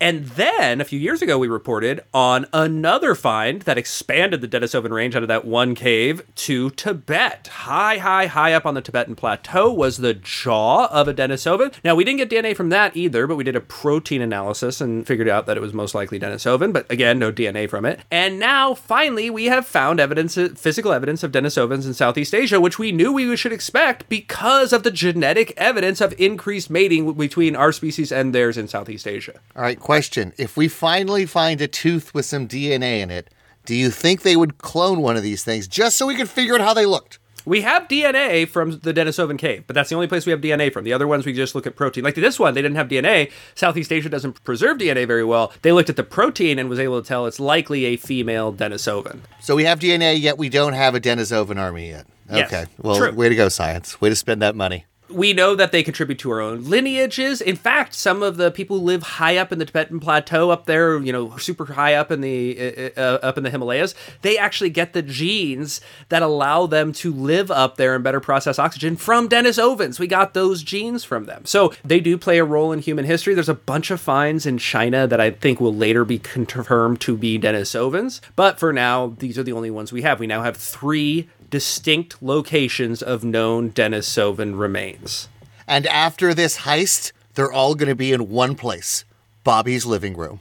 And 0.01 0.27
then 0.27 0.81
a 0.81 0.85
few 0.85 0.99
years 0.99 1.23
ago, 1.23 1.39
we 1.39 1.49
reported 1.49 2.03
on 2.13 2.47
another 2.53 3.15
find 3.15 3.63
that 3.63 3.79
expanded 3.79 4.41
the 4.41 4.49
Denisovan 4.49 4.91
range 4.91 5.15
out 5.15 5.23
of 5.23 5.29
that 5.29 5.45
one 5.45 5.75
cave 5.75 6.23
to 6.35 6.71
Tibet. 6.71 7.47
High, 7.47 7.99
high, 7.99 8.27
high 8.27 8.53
up 8.53 8.67
on 8.67 8.75
the 8.75 8.83
Tibetan 8.83 9.15
plateau 9.15 9.73
was 9.73 9.99
the 9.99 10.13
jaw 10.15 10.87
of 10.87 11.09
a 11.09 11.15
Denisovan. 11.15 11.73
Now, 11.85 11.95
we 11.95 12.05
didn't 12.05 12.19
get 12.19 12.31
DNA 12.31 12.57
from 12.57 12.71
that 12.71 12.97
either, 12.97 13.27
but 13.27 13.37
we 13.37 13.45
did 13.45 13.57
a 13.57 13.61
protein 13.61 14.21
analysis 14.21 14.81
and 14.81 15.07
figured 15.07 15.29
out 15.29 15.47
that 15.47 15.57
it 15.57 15.61
was 15.61 15.73
most 15.73 15.95
likely 15.95 16.19
Denisovan, 16.19 16.73
but 16.73 16.91
again, 16.91 17.19
no 17.19 17.33
DNA 17.33 17.71
from 17.71 17.85
it. 17.85 18.01
And 18.11 18.39
now, 18.39 18.75
finally, 18.75 19.31
we 19.31 19.47
have 19.47 19.67
found 19.67 20.01
evidence, 20.01 20.35
physical 20.57 20.93
evidence 20.93 21.23
of 21.23 21.33
Denisovans 21.33 21.87
in 21.87 21.95
Southeast 21.95 22.35
Asia, 22.35 22.61
which 22.61 22.79
we 22.79 22.93
knew 22.93 23.13
we 23.13 23.37
should 23.37 23.53
expect 23.53 24.09
because 24.09 24.73
of 24.73 24.83
the 24.83 24.91
genetic 24.91 25.55
evidence 25.57 26.01
of 26.01 26.15
increased 26.19 26.69
mating 26.69 27.13
between 27.15 27.55
our 27.55 27.73
species 27.73 28.11
and 28.11 28.35
theirs 28.35 28.59
in 28.59 28.69
Southeast 28.69 29.07
Asia. 29.07 29.35
All 29.55 29.63
right, 29.63 29.79
question. 29.85 30.33
If 30.39 30.57
we 30.57 30.67
finally 30.67 31.27
find 31.27 31.61
a 31.61 31.69
tooth 31.69 32.13
with 32.15 32.25
some 32.25 32.49
DNA 32.49 33.01
in 33.01 33.11
it, 33.11 33.29
do 33.67 33.75
you 33.75 33.91
think 33.91 34.23
they 34.23 34.35
would 34.35 34.59
clone 34.59 35.01
one 35.01 35.17
of 35.17 35.23
these 35.23 35.45
things 35.45 35.69
just 35.69 35.97
so 35.97 36.07
we 36.07 36.17
could 36.17 36.29
figure 36.29 36.55
out 36.55 36.61
how 36.63 36.75
they 36.75 36.87
looked? 36.87 37.19
We 37.47 37.61
have 37.61 37.89
DNA 37.89 38.49
from 38.49 38.79
the 38.79 38.95
Denisovan 38.95 39.37
cave, 39.39 39.65
but 39.67 39.75
that's 39.75 39.91
the 39.91 39.95
only 39.95 40.07
place 40.07 40.25
we 40.25 40.33
have 40.33 40.41
DNA 40.41 40.73
from. 40.73 40.85
The 40.85 40.95
other 40.95 41.07
ones 41.07 41.27
we 41.27 41.35
just 41.35 41.55
look 41.55 41.67
at 41.67 41.77
protein. 41.77 42.03
Like 42.03 42.15
this 42.15 42.41
one, 42.41 42.55
they 42.55 42.63
didn't 42.63 42.77
have 42.77 42.89
DNA. 42.89 43.31
Southeast 43.55 43.93
Asia 43.93 44.09
doesn't 44.09 44.43
preserve 44.45 44.79
DNA 44.79 45.07
very 45.07 45.25
well. 45.25 45.53
They 45.61 45.73
looked 45.73 45.91
at 45.91 45.97
the 45.97 46.03
protein 46.05 46.59
and 46.59 46.71
was 46.71 46.79
able 46.79 47.03
to 47.03 47.07
tell 47.07 47.27
it's 47.27 47.39
likely 47.39 47.85
a 47.85 47.97
female 47.97 48.51
Denisovan. 48.55 49.21
So 49.41 49.55
we 49.55 49.65
have 49.65 49.79
DNA, 49.79 50.19
yet 50.19 50.39
we 50.39 50.49
don't 50.49 50.73
have 50.73 50.95
a 50.95 51.01
Denisovan 51.01 51.59
army 51.61 51.91
yet. 51.91 52.07
Yes, 52.33 52.51
Okay. 52.51 52.65
Well, 52.79 52.97
true. 52.97 53.13
way 53.13 53.29
to 53.29 53.35
go, 53.35 53.51
science. 53.51 54.01
Way 54.01 54.09
to 54.09 54.17
spend 54.17 54.41
that 54.41 54.57
money. 54.57 54.87
We 55.09 55.35
know 55.35 55.55
that 55.55 55.71
they 55.71 55.83
contribute 55.83 56.19
to 56.21 56.31
our 56.31 56.41
own 56.41 56.65
lineages. 56.65 57.41
In 57.41 57.57
fact, 57.57 57.95
some 57.95 58.23
of 58.23 58.39
the 58.39 58.51
people 58.51 58.79
who 58.79 58.85
live 58.85 59.03
high 59.03 59.37
up 59.37 59.53
in 59.53 59.59
the 59.59 59.67
Tibetan 59.67 60.01
plateau, 60.01 60.51
up 60.51 60.65
there, 60.65 60.99
you 60.99 61.13
know, 61.13 61.37
super 61.37 61.67
high 61.67 61.95
up 61.95 62.11
in 62.11 62.23
the 62.23 62.93
uh, 62.97 63.01
uh, 63.01 63.19
up 63.23 63.37
in 63.37 63.45
the 63.45 63.51
Himalayas, 63.51 63.95
they 64.23 64.39
actually 64.39 64.71
get 64.71 64.95
the 64.95 65.03
genes 65.03 65.81
that 66.09 66.23
allow 66.23 66.67
them 66.67 66.93
to 66.95 67.13
live 67.13 67.51
up 67.51 67.77
there 67.77 67.95
and 67.95 68.03
better 68.03 68.21
process 68.21 68.59
oxygen 68.59 68.97
from 68.97 69.29
Denisovans. 69.29 69.99
We 69.99 70.07
got 70.07 70.33
those 70.33 70.63
genes 70.63 71.05
from 71.05 71.27
them, 71.27 71.45
so 71.45 71.73
they 71.85 72.01
do 72.01 72.17
play 72.17 72.39
a 72.39 72.45
role 72.45 72.73
in 72.73 72.79
human 72.79 73.05
history. 73.05 73.35
There's 73.35 73.49
a 73.49 73.55
bunch 73.55 73.91
of 73.91 74.01
finds 74.01 74.47
in 74.47 74.59
China 74.59 75.07
that 75.07 75.21
I 75.21 75.31
think 75.31 75.61
will 75.61 75.75
later 75.75 76.05
be 76.05 76.19
confirmed 76.19 77.01
to 77.03 77.17
be 77.17 77.39
Denisovans, 77.39 78.21
but 78.37 78.59
for 78.59 78.73
now, 78.73 79.15
these 79.19 79.39
are 79.39 79.43
the 79.43 79.53
only 79.53 79.71
ones 79.71 79.93
we 79.93 80.03
have. 80.03 80.19
We 80.19 80.27
now 80.27 80.43
have 80.43 80.57
three 80.57 81.29
distinct 81.51 82.23
locations 82.23 83.03
of 83.03 83.25
known 83.25 83.71
Denisovan 83.71 84.59
remains. 84.59 85.29
And 85.67 85.87
after 85.87 86.35
this 86.35 86.59
heist, 86.59 87.13
they're 87.35 87.53
all 87.53 87.75
going 87.75 87.89
to 87.89 87.95
be 87.95 88.13
in 88.13 88.31
one 88.31 88.55
place 88.55 89.05
Bobby's 89.43 89.87
living 89.87 90.17
room. 90.17 90.41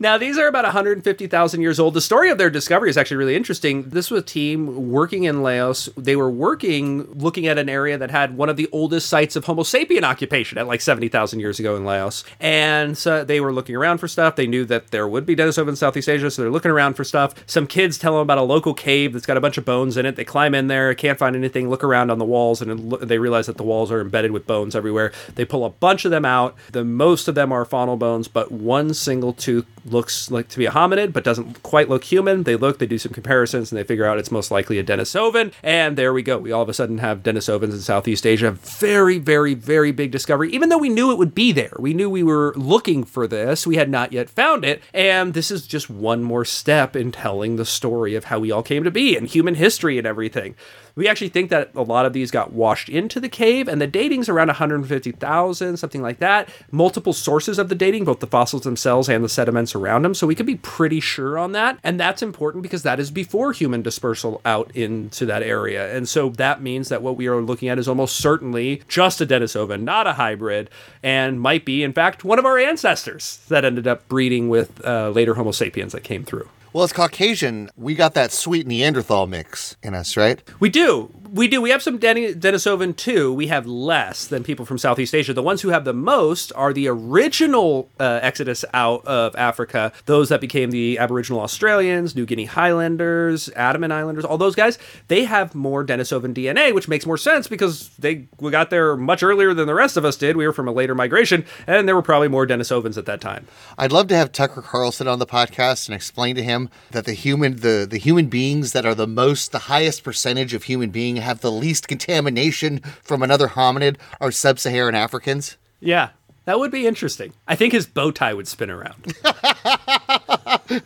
Now, 0.00 0.18
these 0.18 0.38
are 0.38 0.46
about 0.46 0.64
150,000 0.64 1.60
years 1.60 1.78
old. 1.78 1.94
The 1.94 2.00
story 2.00 2.30
of 2.30 2.38
their 2.38 2.50
discovery 2.50 2.90
is 2.90 2.96
actually 2.96 3.18
really 3.18 3.36
interesting. 3.36 3.82
This 3.90 4.10
was 4.10 4.22
a 4.22 4.24
team 4.24 4.90
working 4.90 5.24
in 5.24 5.42
Laos. 5.42 5.88
They 5.96 6.16
were 6.16 6.30
working 6.30 7.10
looking 7.12 7.46
at 7.46 7.58
an 7.58 7.68
area 7.68 7.98
that 7.98 8.10
had 8.10 8.36
one 8.36 8.48
of 8.48 8.56
the 8.56 8.68
oldest 8.72 9.08
sites 9.08 9.36
of 9.36 9.44
Homo 9.44 9.62
sapien 9.62 10.02
occupation 10.02 10.58
at 10.58 10.66
like 10.66 10.80
70,000 10.80 11.40
years 11.40 11.58
ago 11.58 11.76
in 11.76 11.84
Laos. 11.84 12.24
And 12.40 12.96
so 12.96 13.24
they 13.24 13.40
were 13.40 13.52
looking 13.52 13.76
around 13.76 13.98
for 13.98 14.08
stuff. 14.08 14.36
They 14.36 14.46
knew 14.46 14.64
that 14.66 14.90
there 14.90 15.06
would 15.08 15.26
be 15.26 15.36
Denisova 15.36 15.68
in 15.68 15.76
Southeast 15.76 16.08
Asia, 16.08 16.30
so 16.30 16.42
they're 16.42 16.50
looking 16.50 16.70
around 16.70 16.94
for 16.94 17.04
stuff. 17.04 17.34
Some 17.46 17.66
kids 17.66 17.98
tell 17.98 18.12
them 18.12 18.22
about 18.22 18.38
a 18.38 18.42
local 18.42 18.74
cave 18.74 19.12
that's 19.12 19.26
got 19.26 19.36
a 19.36 19.40
bunch 19.40 19.58
of 19.58 19.64
bones 19.64 19.96
in 19.96 20.06
it. 20.06 20.16
They 20.16 20.24
climb 20.24 20.54
in 20.54 20.68
there, 20.68 20.94
can't 20.94 21.18
find 21.18 21.36
anything, 21.36 21.68
look 21.68 21.84
around 21.84 22.10
on 22.10 22.18
the 22.18 22.24
walls, 22.24 22.62
and 22.62 22.92
they 22.92 23.18
realize 23.18 23.46
that 23.46 23.56
the 23.56 23.62
walls 23.62 23.90
are 23.90 24.00
embedded 24.00 24.32
with 24.32 24.46
bones 24.46 24.74
everywhere. 24.74 25.12
They 25.34 25.44
pull 25.44 25.64
a 25.64 25.70
bunch 25.70 26.04
of 26.04 26.10
them 26.10 26.24
out. 26.24 26.56
The 26.72 26.84
most 26.84 27.28
of 27.28 27.34
them 27.34 27.52
are 27.52 27.64
faunal 27.64 27.98
bones, 27.98 28.28
but 28.28 28.52
one 28.52 28.94
single 28.94 29.32
tooth 29.32 29.66
looks 29.84 30.30
like 30.30 30.48
to 30.48 30.58
be 30.58 30.66
a 30.66 30.70
hominid, 30.70 31.12
but 31.12 31.24
doesn't 31.24 31.62
quite 31.62 31.88
look 31.88 32.04
human. 32.04 32.44
They 32.44 32.56
look, 32.56 32.78
they 32.78 32.86
do 32.86 32.98
some 32.98 33.12
comparisons, 33.12 33.70
and 33.70 33.78
they 33.78 33.84
figure 33.84 34.04
out 34.04 34.18
it's 34.18 34.30
most 34.30 34.50
likely 34.50 34.78
a 34.78 34.84
Denisovan. 34.84 35.52
And 35.62 35.96
there 35.96 36.12
we 36.12 36.22
go. 36.22 36.38
We 36.38 36.52
all 36.52 36.62
of 36.62 36.68
a 36.68 36.74
sudden 36.74 36.98
have 36.98 37.22
Denisovans 37.22 37.72
in 37.72 37.80
Southeast 37.80 38.26
Asia. 38.26 38.52
Very, 38.52 39.18
very, 39.18 39.54
very 39.54 39.92
big 39.92 40.10
discovery. 40.10 40.50
Even 40.52 40.68
though 40.68 40.78
we 40.78 40.88
knew 40.88 41.10
it 41.10 41.18
would 41.18 41.34
be 41.34 41.52
there, 41.52 41.72
we 41.78 41.94
knew 41.94 42.08
we 42.08 42.22
were 42.22 42.52
looking 42.56 43.04
for 43.04 43.26
this. 43.26 43.66
We 43.66 43.76
had 43.76 43.90
not 43.90 44.12
yet 44.12 44.30
found 44.30 44.64
it. 44.64 44.82
And 44.94 45.34
this 45.34 45.50
is 45.50 45.66
just 45.66 45.90
one 45.90 46.22
more 46.22 46.44
step 46.44 46.96
in 46.96 47.12
telling 47.12 47.56
the 47.56 47.64
story 47.64 48.14
of 48.14 48.24
how 48.24 48.38
we 48.38 48.50
all 48.50 48.62
came 48.62 48.84
to 48.84 48.90
be 48.90 49.16
and 49.16 49.26
human 49.26 49.54
history 49.54 49.98
and 49.98 50.06
everything. 50.06 50.54
We 50.94 51.08
actually 51.08 51.30
think 51.30 51.50
that 51.50 51.70
a 51.74 51.82
lot 51.82 52.06
of 52.06 52.12
these 52.12 52.30
got 52.30 52.52
washed 52.52 52.88
into 52.88 53.20
the 53.20 53.28
cave, 53.28 53.68
and 53.68 53.80
the 53.80 53.86
dating's 53.86 54.28
around 54.28 54.48
150,000, 54.48 55.76
something 55.76 56.02
like 56.02 56.18
that. 56.18 56.48
Multiple 56.70 57.12
sources 57.12 57.58
of 57.58 57.68
the 57.68 57.74
dating, 57.74 58.04
both 58.04 58.20
the 58.20 58.26
fossils 58.26 58.62
themselves 58.62 59.08
and 59.08 59.24
the 59.24 59.28
sediments 59.28 59.74
around 59.74 60.02
them, 60.02 60.14
so 60.14 60.26
we 60.26 60.34
could 60.34 60.46
be 60.46 60.56
pretty 60.56 61.00
sure 61.00 61.38
on 61.38 61.52
that. 61.52 61.78
And 61.82 61.98
that's 61.98 62.22
important 62.22 62.62
because 62.62 62.82
that 62.82 63.00
is 63.00 63.10
before 63.10 63.52
human 63.52 63.82
dispersal 63.82 64.40
out 64.44 64.70
into 64.76 65.26
that 65.26 65.42
area. 65.42 65.94
And 65.94 66.08
so 66.08 66.30
that 66.30 66.62
means 66.62 66.88
that 66.88 67.02
what 67.02 67.16
we 67.16 67.26
are 67.26 67.40
looking 67.40 67.68
at 67.68 67.78
is 67.78 67.88
almost 67.88 68.16
certainly 68.16 68.82
just 68.88 69.20
a 69.20 69.26
Denisovan, 69.26 69.82
not 69.82 70.06
a 70.06 70.14
hybrid, 70.14 70.70
and 71.02 71.40
might 71.40 71.64
be, 71.64 71.82
in 71.82 71.92
fact, 71.92 72.24
one 72.24 72.38
of 72.38 72.44
our 72.44 72.58
ancestors 72.58 73.38
that 73.48 73.64
ended 73.64 73.86
up 73.86 74.08
breeding 74.08 74.48
with 74.48 74.84
uh, 74.84 75.10
later 75.10 75.34
Homo 75.34 75.52
sapiens 75.52 75.92
that 75.92 76.04
came 76.04 76.24
through. 76.24 76.48
Well, 76.72 76.84
as 76.84 76.92
Caucasian, 76.94 77.68
we 77.76 77.94
got 77.94 78.14
that 78.14 78.32
sweet 78.32 78.66
Neanderthal 78.66 79.26
mix 79.26 79.76
in 79.82 79.94
us, 79.94 80.16
right? 80.16 80.42
We 80.58 80.70
do. 80.70 81.12
We 81.32 81.48
do. 81.48 81.62
We 81.62 81.70
have 81.70 81.82
some 81.82 81.96
Den- 81.96 82.38
Denisovan 82.38 82.94
too. 82.94 83.32
We 83.32 83.46
have 83.46 83.64
less 83.64 84.26
than 84.26 84.44
people 84.44 84.66
from 84.66 84.76
Southeast 84.76 85.14
Asia. 85.14 85.32
The 85.32 85.42
ones 85.42 85.62
who 85.62 85.70
have 85.70 85.86
the 85.86 85.94
most 85.94 86.52
are 86.54 86.74
the 86.74 86.88
original 86.88 87.88
uh, 87.98 88.20
exodus 88.20 88.66
out 88.74 89.06
of 89.06 89.34
Africa, 89.36 89.94
those 90.04 90.28
that 90.28 90.42
became 90.42 90.72
the 90.72 90.98
Aboriginal 90.98 91.40
Australians, 91.40 92.14
New 92.14 92.26
Guinea 92.26 92.44
Highlanders, 92.44 93.48
Andaman 93.50 93.92
Islanders, 93.92 94.26
all 94.26 94.36
those 94.36 94.54
guys. 94.54 94.78
They 95.08 95.24
have 95.24 95.54
more 95.54 95.82
Denisovan 95.82 96.34
DNA, 96.34 96.74
which 96.74 96.86
makes 96.86 97.06
more 97.06 97.16
sense 97.16 97.48
because 97.48 97.88
they 97.98 98.26
we 98.38 98.50
got 98.50 98.68
there 98.68 98.94
much 98.94 99.22
earlier 99.22 99.54
than 99.54 99.66
the 99.66 99.74
rest 99.74 99.96
of 99.96 100.04
us 100.04 100.16
did. 100.16 100.36
We 100.36 100.46
were 100.46 100.52
from 100.52 100.68
a 100.68 100.72
later 100.72 100.94
migration, 100.94 101.46
and 101.66 101.88
there 101.88 101.94
were 101.94 102.02
probably 102.02 102.28
more 102.28 102.46
Denisovans 102.46 102.98
at 102.98 103.06
that 103.06 103.22
time. 103.22 103.46
I'd 103.78 103.90
love 103.90 104.08
to 104.08 104.16
have 104.16 104.32
Tucker 104.32 104.60
Carlson 104.60 105.08
on 105.08 105.18
the 105.18 105.26
podcast 105.26 105.88
and 105.88 105.94
explain 105.94 106.36
to 106.36 106.42
him 106.42 106.68
that 106.90 107.06
the 107.06 107.14
human 107.14 107.56
the, 107.56 107.86
the 107.88 107.98
human 107.98 108.26
beings 108.26 108.72
that 108.72 108.84
are 108.84 108.94
the 108.94 109.06
most 109.06 109.50
the 109.50 109.60
highest 109.60 110.04
percentage 110.04 110.52
of 110.52 110.64
human 110.64 110.90
being 110.90 111.21
have 111.22 111.40
the 111.40 111.50
least 111.50 111.88
contamination 111.88 112.80
from 113.02 113.22
another 113.22 113.48
hominid 113.48 113.96
are 114.20 114.30
sub-Saharan 114.30 114.94
Africans. 114.94 115.56
Yeah, 115.80 116.10
that 116.44 116.58
would 116.58 116.70
be 116.70 116.86
interesting. 116.86 117.32
I 117.48 117.56
think 117.56 117.72
his 117.72 117.86
bow 117.86 118.10
tie 118.10 118.34
would 118.34 118.48
spin 118.48 118.70
around. 118.70 119.14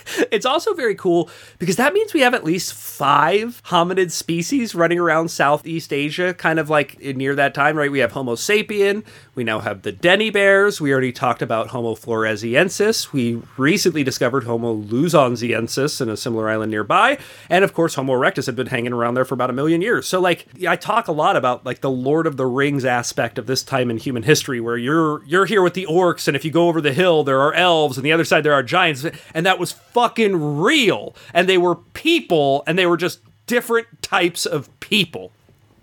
it's 0.31 0.45
also 0.45 0.73
very 0.73 0.95
cool 0.95 1.29
because 1.59 1.75
that 1.77 1.93
means 1.93 2.13
we 2.13 2.21
have 2.21 2.33
at 2.33 2.43
least 2.43 2.73
five 2.73 3.61
hominid 3.65 4.11
species 4.11 4.75
running 4.75 4.99
around 4.99 5.29
Southeast 5.29 5.93
Asia, 5.93 6.33
kind 6.33 6.59
of 6.59 6.69
like 6.69 6.99
near 6.99 7.35
that 7.35 7.53
time, 7.53 7.77
right? 7.77 7.91
We 7.91 7.99
have 7.99 8.11
Homo 8.11 8.35
sapien, 8.35 9.03
we 9.35 9.43
now 9.43 9.59
have 9.59 9.81
the 9.81 9.91
Denny 9.91 10.29
bears, 10.29 10.79
we 10.79 10.91
already 10.91 11.11
talked 11.11 11.41
about 11.41 11.67
Homo 11.69 11.95
floresiensis, 11.95 13.11
we 13.11 13.41
recently 13.57 14.03
discovered 14.03 14.43
Homo 14.43 14.75
luzonziensis 14.75 16.01
in 16.01 16.09
a 16.09 16.17
similar 16.17 16.49
island 16.49 16.71
nearby, 16.71 17.17
and 17.49 17.63
of 17.63 17.73
course, 17.73 17.95
Homo 17.95 18.13
erectus 18.13 18.45
had 18.45 18.55
been 18.55 18.67
hanging 18.67 18.93
around 18.93 19.15
there 19.15 19.25
for 19.25 19.33
about 19.33 19.49
a 19.49 19.53
million 19.53 19.81
years. 19.81 20.07
So, 20.07 20.19
like, 20.19 20.47
I 20.67 20.75
talk 20.75 21.07
a 21.07 21.11
lot 21.11 21.35
about 21.35 21.65
like 21.65 21.81
the 21.81 21.91
Lord 21.91 22.27
of 22.27 22.37
the 22.37 22.45
Rings 22.45 22.85
aspect 22.85 23.37
of 23.37 23.47
this 23.47 23.63
time 23.63 23.89
in 23.89 23.97
human 23.97 24.23
history, 24.23 24.59
where 24.59 24.77
you're 24.77 25.23
you're 25.25 25.45
here 25.45 25.61
with 25.61 25.73
the 25.73 25.85
orcs, 25.85 26.27
and 26.27 26.35
if 26.35 26.45
you 26.45 26.51
go 26.51 26.67
over 26.67 26.81
the 26.81 26.93
hill, 26.93 27.23
there 27.23 27.41
are 27.41 27.53
elves, 27.53 27.97
and 27.97 28.05
the 28.05 28.11
other 28.11 28.25
side 28.25 28.43
there 28.43 28.53
are 28.53 28.63
giants, 28.63 29.05
and 29.33 29.45
that 29.45 29.59
was 29.59 29.73
fucking 29.93 30.60
real. 30.60 31.15
And 31.34 31.47
they 31.47 31.58
were 31.58 31.75
people, 31.75 32.63
and 32.67 32.77
they 32.77 32.86
were 32.86 32.97
just 32.97 33.19
different 33.47 34.01
types 34.01 34.45
of 34.45 34.69
people. 34.79 35.32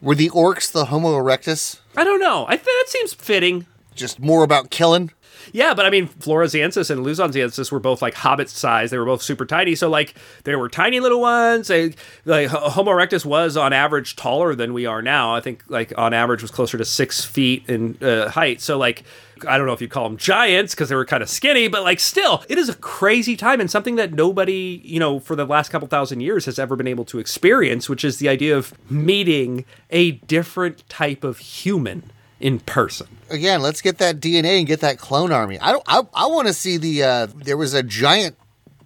Were 0.00 0.14
the 0.14 0.30
orcs 0.30 0.70
the 0.70 0.86
Homo 0.86 1.18
erectus? 1.18 1.80
I 1.96 2.04
don't 2.04 2.20
know. 2.20 2.46
I 2.48 2.56
think 2.56 2.64
that 2.64 2.86
seems 2.88 3.12
fitting. 3.12 3.66
Just 3.94 4.18
more 4.18 4.42
about 4.42 4.70
killing? 4.70 5.10
Yeah, 5.52 5.74
but 5.74 5.86
I 5.86 5.90
mean, 5.90 6.08
Floresiensis 6.08 6.90
and 6.90 7.04
Luzonziensis 7.04 7.70
were 7.72 7.80
both 7.80 8.02
like 8.02 8.14
hobbit 8.14 8.48
size. 8.48 8.90
They 8.90 8.98
were 8.98 9.04
both 9.04 9.22
super 9.22 9.46
tiny. 9.46 9.74
So 9.74 9.88
like, 9.88 10.14
they 10.44 10.56
were 10.56 10.68
tiny 10.68 11.00
little 11.00 11.20
ones. 11.20 11.68
They, 11.68 11.94
like 12.24 12.48
Homo 12.48 12.92
erectus 12.92 13.24
was 13.24 13.56
on 13.56 13.72
average 13.72 14.16
taller 14.16 14.54
than 14.54 14.72
we 14.72 14.86
are 14.86 15.02
now. 15.02 15.34
I 15.34 15.40
think 15.40 15.64
like 15.68 15.92
on 15.98 16.14
average 16.14 16.42
was 16.42 16.50
closer 16.50 16.78
to 16.78 16.84
six 16.84 17.24
feet 17.24 17.68
in 17.68 17.96
uh, 18.02 18.28
height. 18.30 18.60
So 18.60 18.78
like, 18.78 19.04
I 19.46 19.56
don't 19.56 19.66
know 19.66 19.72
if 19.72 19.80
you 19.80 19.88
call 19.88 20.04
them 20.04 20.16
giants 20.18 20.74
because 20.74 20.88
they 20.88 20.94
were 20.94 21.04
kind 21.04 21.22
of 21.22 21.28
skinny, 21.28 21.68
but 21.68 21.82
like 21.82 22.00
still, 22.00 22.44
it 22.48 22.58
is 22.58 22.68
a 22.68 22.74
crazy 22.74 23.36
time 23.36 23.60
and 23.60 23.70
something 23.70 23.96
that 23.96 24.12
nobody, 24.12 24.80
you 24.84 24.98
know, 24.98 25.18
for 25.18 25.34
the 25.34 25.46
last 25.46 25.70
couple 25.70 25.88
thousand 25.88 26.20
years 26.20 26.44
has 26.44 26.58
ever 26.58 26.76
been 26.76 26.86
able 26.86 27.04
to 27.06 27.18
experience, 27.18 27.88
which 27.88 28.04
is 28.04 28.18
the 28.18 28.28
idea 28.28 28.56
of 28.56 28.74
meeting 28.90 29.64
a 29.90 30.12
different 30.12 30.86
type 30.88 31.24
of 31.24 31.38
human 31.38 32.10
in 32.40 32.58
person. 32.60 33.06
Again, 33.28 33.62
let's 33.62 33.80
get 33.80 33.98
that 33.98 34.18
DNA 34.18 34.58
and 34.58 34.66
get 34.66 34.80
that 34.80 34.98
clone 34.98 35.30
army. 35.30 35.58
I 35.60 35.72
don't. 35.72 35.84
I, 35.86 36.02
I 36.14 36.26
want 36.26 36.48
to 36.48 36.54
see 36.54 36.76
the. 36.76 37.02
Uh, 37.04 37.26
there 37.34 37.56
was 37.56 37.74
a 37.74 37.82
giant 37.82 38.36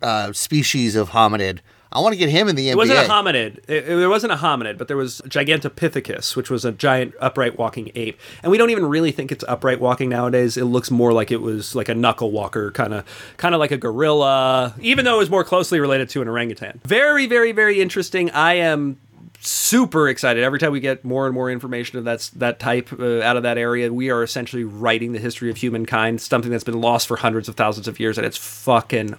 uh, 0.02 0.32
species 0.32 0.96
of 0.96 1.10
hominid. 1.10 1.60
I 1.94 2.00
want 2.00 2.12
to 2.12 2.18
get 2.18 2.28
him 2.28 2.48
in 2.48 2.56
the 2.56 2.66
NBA. 2.66 2.72
It 2.72 2.76
wasn't 2.76 2.98
a 2.98 3.02
hominid. 3.02 3.58
It, 3.68 3.84
it, 3.84 3.86
there 3.86 4.10
wasn't 4.10 4.32
a 4.32 4.36
hominid, 4.36 4.78
but 4.78 4.88
there 4.88 4.96
was 4.96 5.22
Gigantopithecus, 5.26 6.34
which 6.34 6.50
was 6.50 6.64
a 6.64 6.72
giant 6.72 7.14
upright 7.20 7.56
walking 7.56 7.92
ape. 7.94 8.18
And 8.42 8.50
we 8.50 8.58
don't 8.58 8.70
even 8.70 8.86
really 8.86 9.12
think 9.12 9.30
it's 9.30 9.44
upright 9.46 9.78
walking 9.78 10.08
nowadays. 10.08 10.56
It 10.56 10.64
looks 10.64 10.90
more 10.90 11.12
like 11.12 11.30
it 11.30 11.40
was 11.40 11.76
like 11.76 11.88
a 11.88 11.94
knuckle 11.94 12.32
walker, 12.32 12.72
kind 12.72 12.94
of, 12.94 13.04
kind 13.36 13.54
of 13.54 13.60
like 13.60 13.70
a 13.70 13.76
gorilla, 13.76 14.74
even 14.80 15.04
though 15.04 15.14
it 15.14 15.18
was 15.18 15.30
more 15.30 15.44
closely 15.44 15.78
related 15.78 16.08
to 16.10 16.22
an 16.22 16.26
orangutan. 16.26 16.80
Very, 16.84 17.26
very, 17.26 17.52
very 17.52 17.80
interesting. 17.80 18.28
I 18.32 18.54
am 18.54 18.98
super 19.46 20.08
excited 20.08 20.42
every 20.42 20.58
time 20.58 20.72
we 20.72 20.80
get 20.80 21.04
more 21.04 21.26
and 21.26 21.34
more 21.34 21.50
information 21.50 21.98
of 21.98 22.04
that 22.04 22.30
that 22.36 22.58
type 22.58 22.92
uh, 22.98 23.20
out 23.20 23.36
of 23.36 23.42
that 23.42 23.58
area. 23.58 23.92
We 23.92 24.10
are 24.10 24.22
essentially 24.22 24.64
writing 24.64 25.12
the 25.12 25.18
history 25.18 25.50
of 25.50 25.56
humankind, 25.56 26.20
something 26.20 26.50
that's 26.50 26.64
been 26.64 26.80
lost 26.80 27.06
for 27.06 27.16
hundreds 27.16 27.48
of 27.48 27.54
thousands 27.54 27.88
of 27.88 28.00
years, 28.00 28.18
and 28.18 28.26
it's 28.26 28.38
fucking 28.38 29.16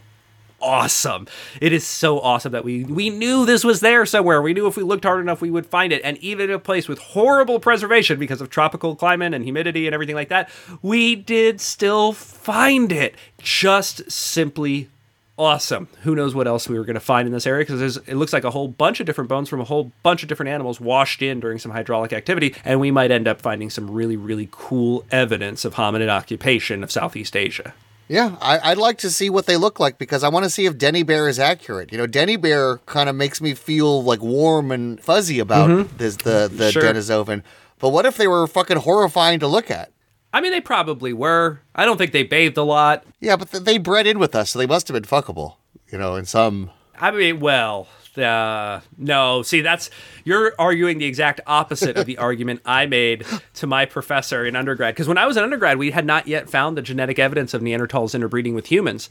awesome. 0.62 1.28
It 1.62 1.74
is 1.74 1.86
so 1.86 2.20
awesome 2.20 2.52
that 2.54 2.66
we 2.66 2.84
we 2.84 3.10
knew 3.10 3.46
this 3.46 3.64
was 3.64 3.80
there 3.80 4.06
somewhere. 4.06 4.42
We 4.42 4.54
knew 4.54 4.68
if 4.68 4.78
we 4.78 4.84
looked 4.84 5.04
hard 5.04 5.22
enough 5.22 5.42
we 5.42 5.52
would 5.52 5.66
find 5.66 5.94
it. 5.94 6.02
And 6.04 6.18
even 6.18 6.50
in 6.50 6.56
a 6.56 6.60
place 6.60 6.88
with 6.88 7.00
horrible 7.00 7.60
preservation 7.60 8.20
because 8.20 8.42
of 8.42 8.50
tropical 8.50 8.96
climate 8.96 9.34
and 9.34 9.44
humidity 9.44 9.88
and 9.88 9.94
everything 9.94 10.16
like 10.16 10.30
that, 10.30 10.50
we 10.82 11.16
did 11.16 11.62
still 11.62 12.14
find 12.14 12.92
it. 12.92 13.16
Just 13.38 14.10
simply 14.12 14.90
awesome. 15.38 15.88
Who 16.04 16.16
knows 16.16 16.34
what 16.34 16.48
else 16.48 16.70
we 16.70 16.78
were 16.78 16.86
going 16.86 16.96
to 16.96 17.00
find 17.00 17.28
in 17.28 17.34
this 17.34 17.48
area 17.48 17.66
because 17.66 17.98
it 17.98 18.16
looks 18.16 18.34
like 18.34 18.44
a 18.44 18.52
whole 18.52 18.68
bunch 18.68 19.00
of 19.00 19.06
different 19.06 19.30
bones 19.30 19.50
from 19.50 19.62
a 19.62 19.66
whole 19.66 19.92
bunch 20.04 20.24
of 20.24 20.30
different 20.30 20.50
animals 20.50 20.80
washed 20.80 21.22
in 21.22 21.40
during 21.40 21.60
some 21.60 21.72
hydraulic 21.72 22.14
activity, 22.14 22.56
and 22.64 22.80
we 22.80 22.92
might 22.92 23.12
end 23.12 23.28
up 23.28 23.42
finding 23.42 23.70
some 23.70 23.90
really, 23.90 24.16
really 24.16 24.48
cool 24.52 25.06
evidence 25.12 25.66
of 25.66 25.76
hominid 25.76 26.10
occupation 26.10 26.84
of 26.84 26.92
Southeast 26.92 27.36
Asia. 27.36 27.74
Yeah, 28.08 28.36
I, 28.40 28.70
would 28.70 28.78
like 28.78 29.00
to 29.00 29.10
see 29.10 29.32
what 29.32 29.48
they 29.48 29.58
look 29.58 29.80
like 29.80 29.98
because 29.98 30.24
I 30.24 30.30
want 30.30 30.44
to 30.44 30.50
see 30.50 30.68
if 30.68 30.78
Denny 30.78 31.02
Bear 31.02 31.28
is 31.28 31.40
accurate. 31.40 31.92
You 31.92 31.98
know, 31.98 32.06
Denny 32.06 32.36
Bear 32.36 32.78
kind 32.86 33.10
of 33.10 33.16
makes 33.16 33.42
me 33.42 33.56
feel 33.56 34.04
like 34.04 34.22
warm 34.22 34.72
and 34.72 35.02
fuzzy 35.02 35.40
about 35.40 35.70
mm-hmm. 35.70 35.98
this 35.98 36.18
the 36.18 36.50
the 36.54 36.72
sure. 36.72 36.84
Denisovan. 36.84 37.42
But 37.80 37.90
what 37.90 38.06
if 38.06 38.16
they 38.16 38.28
were 38.28 38.46
fucking 38.46 38.78
horrifying 38.78 39.40
to 39.40 39.48
look 39.48 39.72
at? 39.72 39.92
I 40.36 40.42
mean, 40.42 40.52
they 40.52 40.60
probably 40.60 41.14
were. 41.14 41.62
I 41.74 41.86
don't 41.86 41.96
think 41.96 42.12
they 42.12 42.24
bathed 42.24 42.58
a 42.58 42.64
lot. 42.64 43.06
Yeah, 43.22 43.38
but 43.38 43.52
they 43.52 43.78
bred 43.78 44.06
in 44.06 44.20
with 44.20 44.36
us, 44.36 44.50
so 44.50 44.60
they 44.60 44.68
must 44.68 44.90
have 44.90 44.94
been 44.94 45.04
fuckable. 45.04 45.56
You 45.90 45.98
know, 45.98 46.18
in 46.18 46.26
some. 46.26 46.72
I 47.00 47.12
mean, 47.12 47.40
well, 47.40 47.88
uh, 48.18 48.82
no, 48.98 49.44
see, 49.44 49.62
that's 49.62 49.90
you're 50.26 50.54
arguing 50.60 50.98
the 50.98 51.06
exact 51.06 51.40
opposite 51.48 51.96
of 51.96 52.06
the 52.06 52.18
argument 52.30 52.60
I 52.66 52.86
made 52.86 53.26
to 53.54 53.66
my 53.66 53.86
professor 53.86 54.46
in 54.46 54.58
undergrad. 54.58 54.94
Because 54.94 55.08
when 55.08 55.18
I 55.18 55.26
was 55.26 55.38
an 55.38 55.44
undergrad, 55.46 55.78
we 55.78 55.92
had 55.92 56.06
not 56.06 56.28
yet 56.28 56.50
found 56.50 56.76
the 56.76 56.82
genetic 56.82 57.18
evidence 57.18 57.54
of 57.54 57.62
Neanderthals 57.62 58.14
interbreeding 58.14 58.56
with 58.56 58.66
humans. 58.66 59.10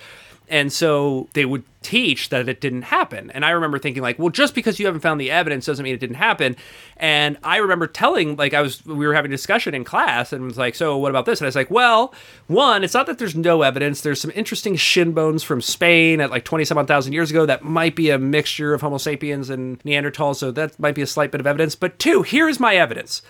And 0.49 0.73
so 0.73 1.29
they 1.33 1.47
would 1.47 1.65
teach 1.81 2.29
that 2.29 2.49
it 2.49 2.61
didn't 2.61 2.83
happen. 2.83 3.31
And 3.31 3.45
I 3.45 3.51
remember 3.51 3.79
thinking 3.79 4.03
like, 4.03 4.19
well, 4.19 4.29
just 4.29 4.55
because 4.55 4.79
you 4.79 4.87
haven't 4.87 5.01
found 5.01 5.21
the 5.21 5.31
evidence 5.31 5.67
doesn't 5.67 5.83
mean 5.83 5.95
it 5.95 6.01
didn't 6.01 6.17
happen. 6.17 6.57
And 6.97 7.39
I 7.43 7.59
remember 7.59 7.87
telling 7.87 8.37
like 8.37 8.53
I 8.53 8.61
was 8.61 8.85
we 8.85 9.07
were 9.07 9.15
having 9.15 9.31
a 9.31 9.35
discussion 9.35 9.75
in 9.75 9.85
class 9.85 10.33
and 10.33 10.45
was 10.45 10.59
like, 10.59 10.75
so 10.75 10.99
what 10.99 11.11
about 11.11 11.25
this? 11.25 11.41
And 11.41 11.47
I 11.47 11.49
was 11.49 11.57
like, 11.57 11.71
well, 11.71 12.13
one, 12.47 12.85
it's 12.85 12.95
not 12.95 13.07
that 13.07 13.19
there's 13.19 13.35
no 13.35 13.63
evidence. 13.63 14.01
There's 14.01 14.21
some 14.21 14.33
interesting 14.35 14.77
shin 14.77 15.13
bones 15.13 15.43
from 15.43 15.61
Spain 15.61 16.21
at 16.21 16.31
like 16.31 16.45
20 16.45 16.65
some 16.65 16.87
thousand 16.87 17.13
years 17.13 17.31
ago 17.31 17.47
that 17.47 17.65
might 17.65 17.97
be 17.97 18.11
a 18.11 18.19
mixture 18.19 18.75
of 18.75 18.81
Homo 18.81 18.99
sapiens 18.99 19.49
and 19.49 19.81
Neanderthals, 19.85 20.37
so 20.37 20.51
that 20.51 20.79
might 20.79 20.95
be 20.95 21.03
a 21.03 21.07
slight 21.07 21.31
bit 21.31 21.41
of 21.41 21.47
evidence. 21.47 21.75
But 21.75 21.99
two, 21.99 22.23
here 22.23 22.49
is 22.49 22.61
my 22.61 22.77
evidence. 22.77 23.23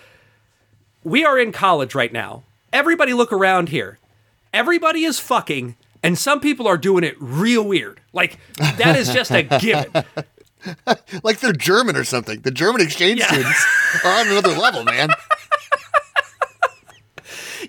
We 1.03 1.23
are 1.23 1.37
in 1.37 1.51
college 1.51 1.95
right 1.95 2.11
now. 2.11 2.43
Everybody 2.73 3.13
look 3.13 3.31
around 3.31 3.69
here. 3.69 3.99
Everybody 4.53 5.03
is 5.03 5.19
fucking 5.19 5.75
and 6.05 6.19
some 6.19 6.39
people 6.39 6.67
are 6.67 6.77
doing 6.77 7.03
it 7.03 7.15
real 7.19 7.63
weird. 7.63 7.99
Like 8.13 8.37
that 8.57 8.95
is 8.95 9.11
just 9.11 9.31
a 9.31 9.41
given. 9.41 9.91
like 11.23 11.39
they're 11.39 11.51
German 11.51 11.95
or 11.95 12.03
something. 12.03 12.41
The 12.41 12.51
German 12.51 12.81
exchange 12.81 13.21
yeah. 13.21 13.27
students 13.27 13.65
are 14.03 14.19
on 14.19 14.27
another 14.27 14.55
level, 14.55 14.83
man. 14.83 15.09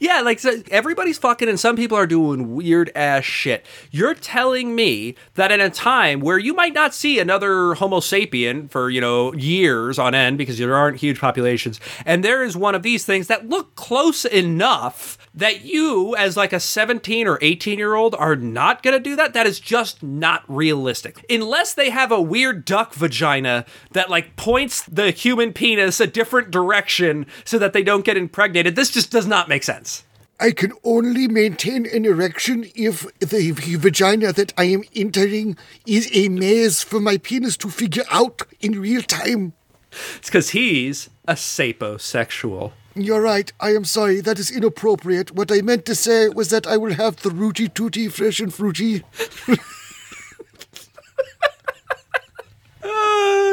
Yeah, 0.00 0.20
like 0.20 0.38
so 0.38 0.62
everybody's 0.70 1.18
fucking 1.18 1.48
and 1.48 1.58
some 1.58 1.76
people 1.76 1.96
are 1.96 2.06
doing 2.06 2.54
weird 2.54 2.90
ass 2.94 3.24
shit. 3.24 3.64
You're 3.90 4.14
telling 4.14 4.74
me 4.74 5.14
that 5.34 5.50
in 5.50 5.60
a 5.60 5.70
time 5.70 6.20
where 6.20 6.38
you 6.38 6.54
might 6.54 6.74
not 6.74 6.94
see 6.94 7.18
another 7.18 7.74
Homo 7.74 8.00
sapien 8.00 8.70
for, 8.70 8.90
you 8.90 9.00
know, 9.00 9.32
years 9.34 9.98
on 9.98 10.14
end 10.14 10.38
because 10.38 10.58
there 10.58 10.74
aren't 10.74 10.98
huge 10.98 11.20
populations, 11.20 11.80
and 12.04 12.24
there 12.24 12.42
is 12.42 12.56
one 12.56 12.74
of 12.74 12.82
these 12.82 13.04
things 13.04 13.26
that 13.26 13.48
look 13.48 13.74
close 13.74 14.24
enough 14.24 15.18
that 15.34 15.64
you 15.64 16.16
as 16.16 16.36
like 16.36 16.52
a 16.52 16.60
17 16.60 17.28
or 17.28 17.38
18 17.42 17.78
year 17.78 17.94
old 17.94 18.14
are 18.14 18.36
not 18.36 18.82
going 18.82 18.94
to 18.94 19.00
do 19.00 19.14
that, 19.16 19.34
that 19.34 19.46
is 19.46 19.60
just 19.60 20.02
not 20.02 20.42
realistic. 20.48 21.24
Unless 21.30 21.74
they 21.74 21.90
have 21.90 22.10
a 22.10 22.20
weird 22.20 22.64
duck 22.64 22.94
vagina 22.94 23.64
that 23.92 24.10
like 24.10 24.36
points 24.36 24.82
the 24.82 25.10
human 25.10 25.52
penis 25.52 26.00
a 26.00 26.06
different 26.06 26.50
direction 26.50 27.26
so 27.44 27.58
that 27.58 27.72
they 27.72 27.82
don't 27.82 28.04
get 28.04 28.16
impregnated. 28.16 28.76
This 28.76 28.90
just 28.90 29.10
does 29.10 29.26
not 29.26 29.48
make 29.48 29.62
sense. 29.62 29.85
I 30.38 30.50
can 30.50 30.72
only 30.84 31.28
maintain 31.28 31.86
an 31.86 32.04
erection 32.04 32.70
if 32.74 33.06
the 33.20 33.52
vagina 33.52 34.32
that 34.34 34.52
I 34.58 34.64
am 34.64 34.82
entering 34.94 35.56
is 35.86 36.10
a 36.12 36.28
maze 36.28 36.82
for 36.82 37.00
my 37.00 37.16
penis 37.16 37.56
to 37.58 37.70
figure 37.70 38.04
out 38.10 38.42
in 38.60 38.78
real 38.78 39.00
time. 39.02 39.54
It's 40.16 40.28
because 40.28 40.50
he's 40.50 41.08
a 41.26 41.34
sapiosexual. 41.34 42.72
You're 42.94 43.22
right. 43.22 43.50
I 43.60 43.74
am 43.74 43.84
sorry. 43.84 44.20
That 44.20 44.38
is 44.38 44.50
inappropriate. 44.50 45.32
What 45.32 45.50
I 45.50 45.62
meant 45.62 45.86
to 45.86 45.94
say 45.94 46.28
was 46.28 46.50
that 46.50 46.66
I 46.66 46.76
will 46.76 46.94
have 46.94 47.16
the 47.16 47.30
rooty 47.30 47.68
tooty 47.68 48.08
fresh 48.08 48.40
and 48.40 48.52
fruity. 48.52 49.04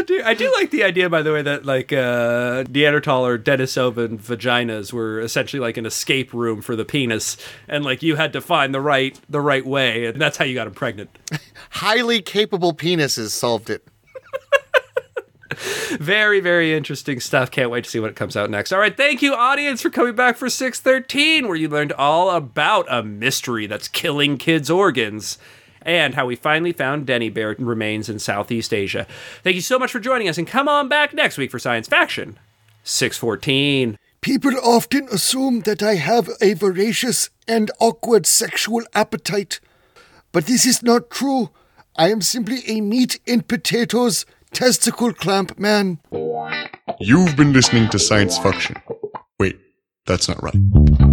dude, 0.06 0.22
I 0.22 0.34
do 0.34 0.52
like 0.54 0.72
the 0.72 0.84
idea, 0.84 1.10
by 1.10 1.22
the 1.22 1.34
way, 1.34 1.42
that 1.42 1.66
like 1.66 1.94
uh, 1.94 2.64
Neanderthal 2.70 3.26
or 3.26 3.38
Denisovan 3.38 4.20
vaginas 4.20 4.94
were 4.94 5.20
essentially 5.20 5.60
like 5.60 5.78
an 5.78 5.86
escape 5.86 6.34
room 6.34 6.62
for 6.62 6.76
the 6.76 6.86
penis, 6.86 7.38
and 7.68 7.84
like 7.84 8.04
you 8.04 8.16
had 8.16 8.34
to 8.34 8.42
find 8.42 8.74
the 8.74 8.82
right 8.82 9.20
the 9.30 9.42
right 9.42 9.66
way, 9.66 10.06
and 10.06 10.22
that's 10.22 10.38
how 10.38 10.46
you 10.46 10.54
got 10.54 10.68
him 10.68 10.74
pregnant. 10.74 11.10
Highly 11.72 12.22
capable 12.22 12.74
penises 12.74 13.30
solved 13.30 13.70
it. 13.70 13.88
very, 16.00 16.40
very 16.40 16.74
interesting 16.74 17.20
stuff. 17.20 17.52
Can't 17.52 17.70
wait 17.70 17.84
to 17.84 17.90
see 17.90 18.00
what 18.00 18.16
comes 18.16 18.36
out 18.36 18.50
next. 18.50 18.72
All 18.72 18.80
right, 18.80 18.96
thank 18.96 19.22
you, 19.22 19.34
audience, 19.34 19.82
for 19.82 19.90
coming 19.90 20.16
back 20.16 20.38
for 20.38 20.50
613, 20.50 21.48
where 21.48 21.56
you 21.56 21.70
learned 21.70 21.94
all 21.94 22.32
about 22.32 22.86
a 22.90 23.04
mystery 23.04 23.68
that's 23.68 23.88
killing 23.88 24.38
kids' 24.38 24.70
organs 24.70 25.38
and 25.86 26.16
how 26.16 26.26
we 26.26 26.36
finally 26.36 26.74
found 26.74 27.06
Denny 27.06 27.30
Bear 27.30 27.56
remains 27.60 28.10
in 28.10 28.20
Southeast 28.20 28.74
Asia. 28.74 29.08
Thank 29.44 29.56
you 29.56 29.62
so 29.62 29.80
much 29.80 29.92
for 29.92 30.00
joining 30.00 30.28
us, 30.28 30.38
and 30.38 30.48
come 30.48 30.68
on 30.68 30.90
back 30.90 31.14
next 31.14 31.38
week 31.38 31.52
for 31.52 31.60
Science 31.60 31.88
Faction 31.88 32.38
614. 32.84 33.98
People 34.22 34.54
often 34.64 35.08
assume 35.12 35.62
that 35.62 35.84
I 35.84 35.96
have 35.96 36.30
a 36.42 36.54
voracious 36.54 37.30
and 37.48 37.70
awkward 37.80 38.26
sexual 38.26 38.84
appetite, 38.94 39.60
but 40.32 40.46
this 40.46 40.66
is 40.66 40.82
not 40.82 41.10
true. 41.10 41.50
I 41.96 42.10
am 42.10 42.22
simply 42.22 42.62
a 42.68 42.82
meat 42.82 43.20
and 43.28 43.48
potatoes 43.48 44.26
testicle 44.54 45.14
clamp 45.14 45.60
man. 45.60 46.00
You've 47.00 47.36
been 47.36 47.54
listening 47.54 47.90
to 47.90 48.00
Science 48.00 48.38
Faction. 48.38 48.78
Wait, 49.40 49.60
that's 50.06 50.30
not 50.30 50.42
right. 50.42 51.13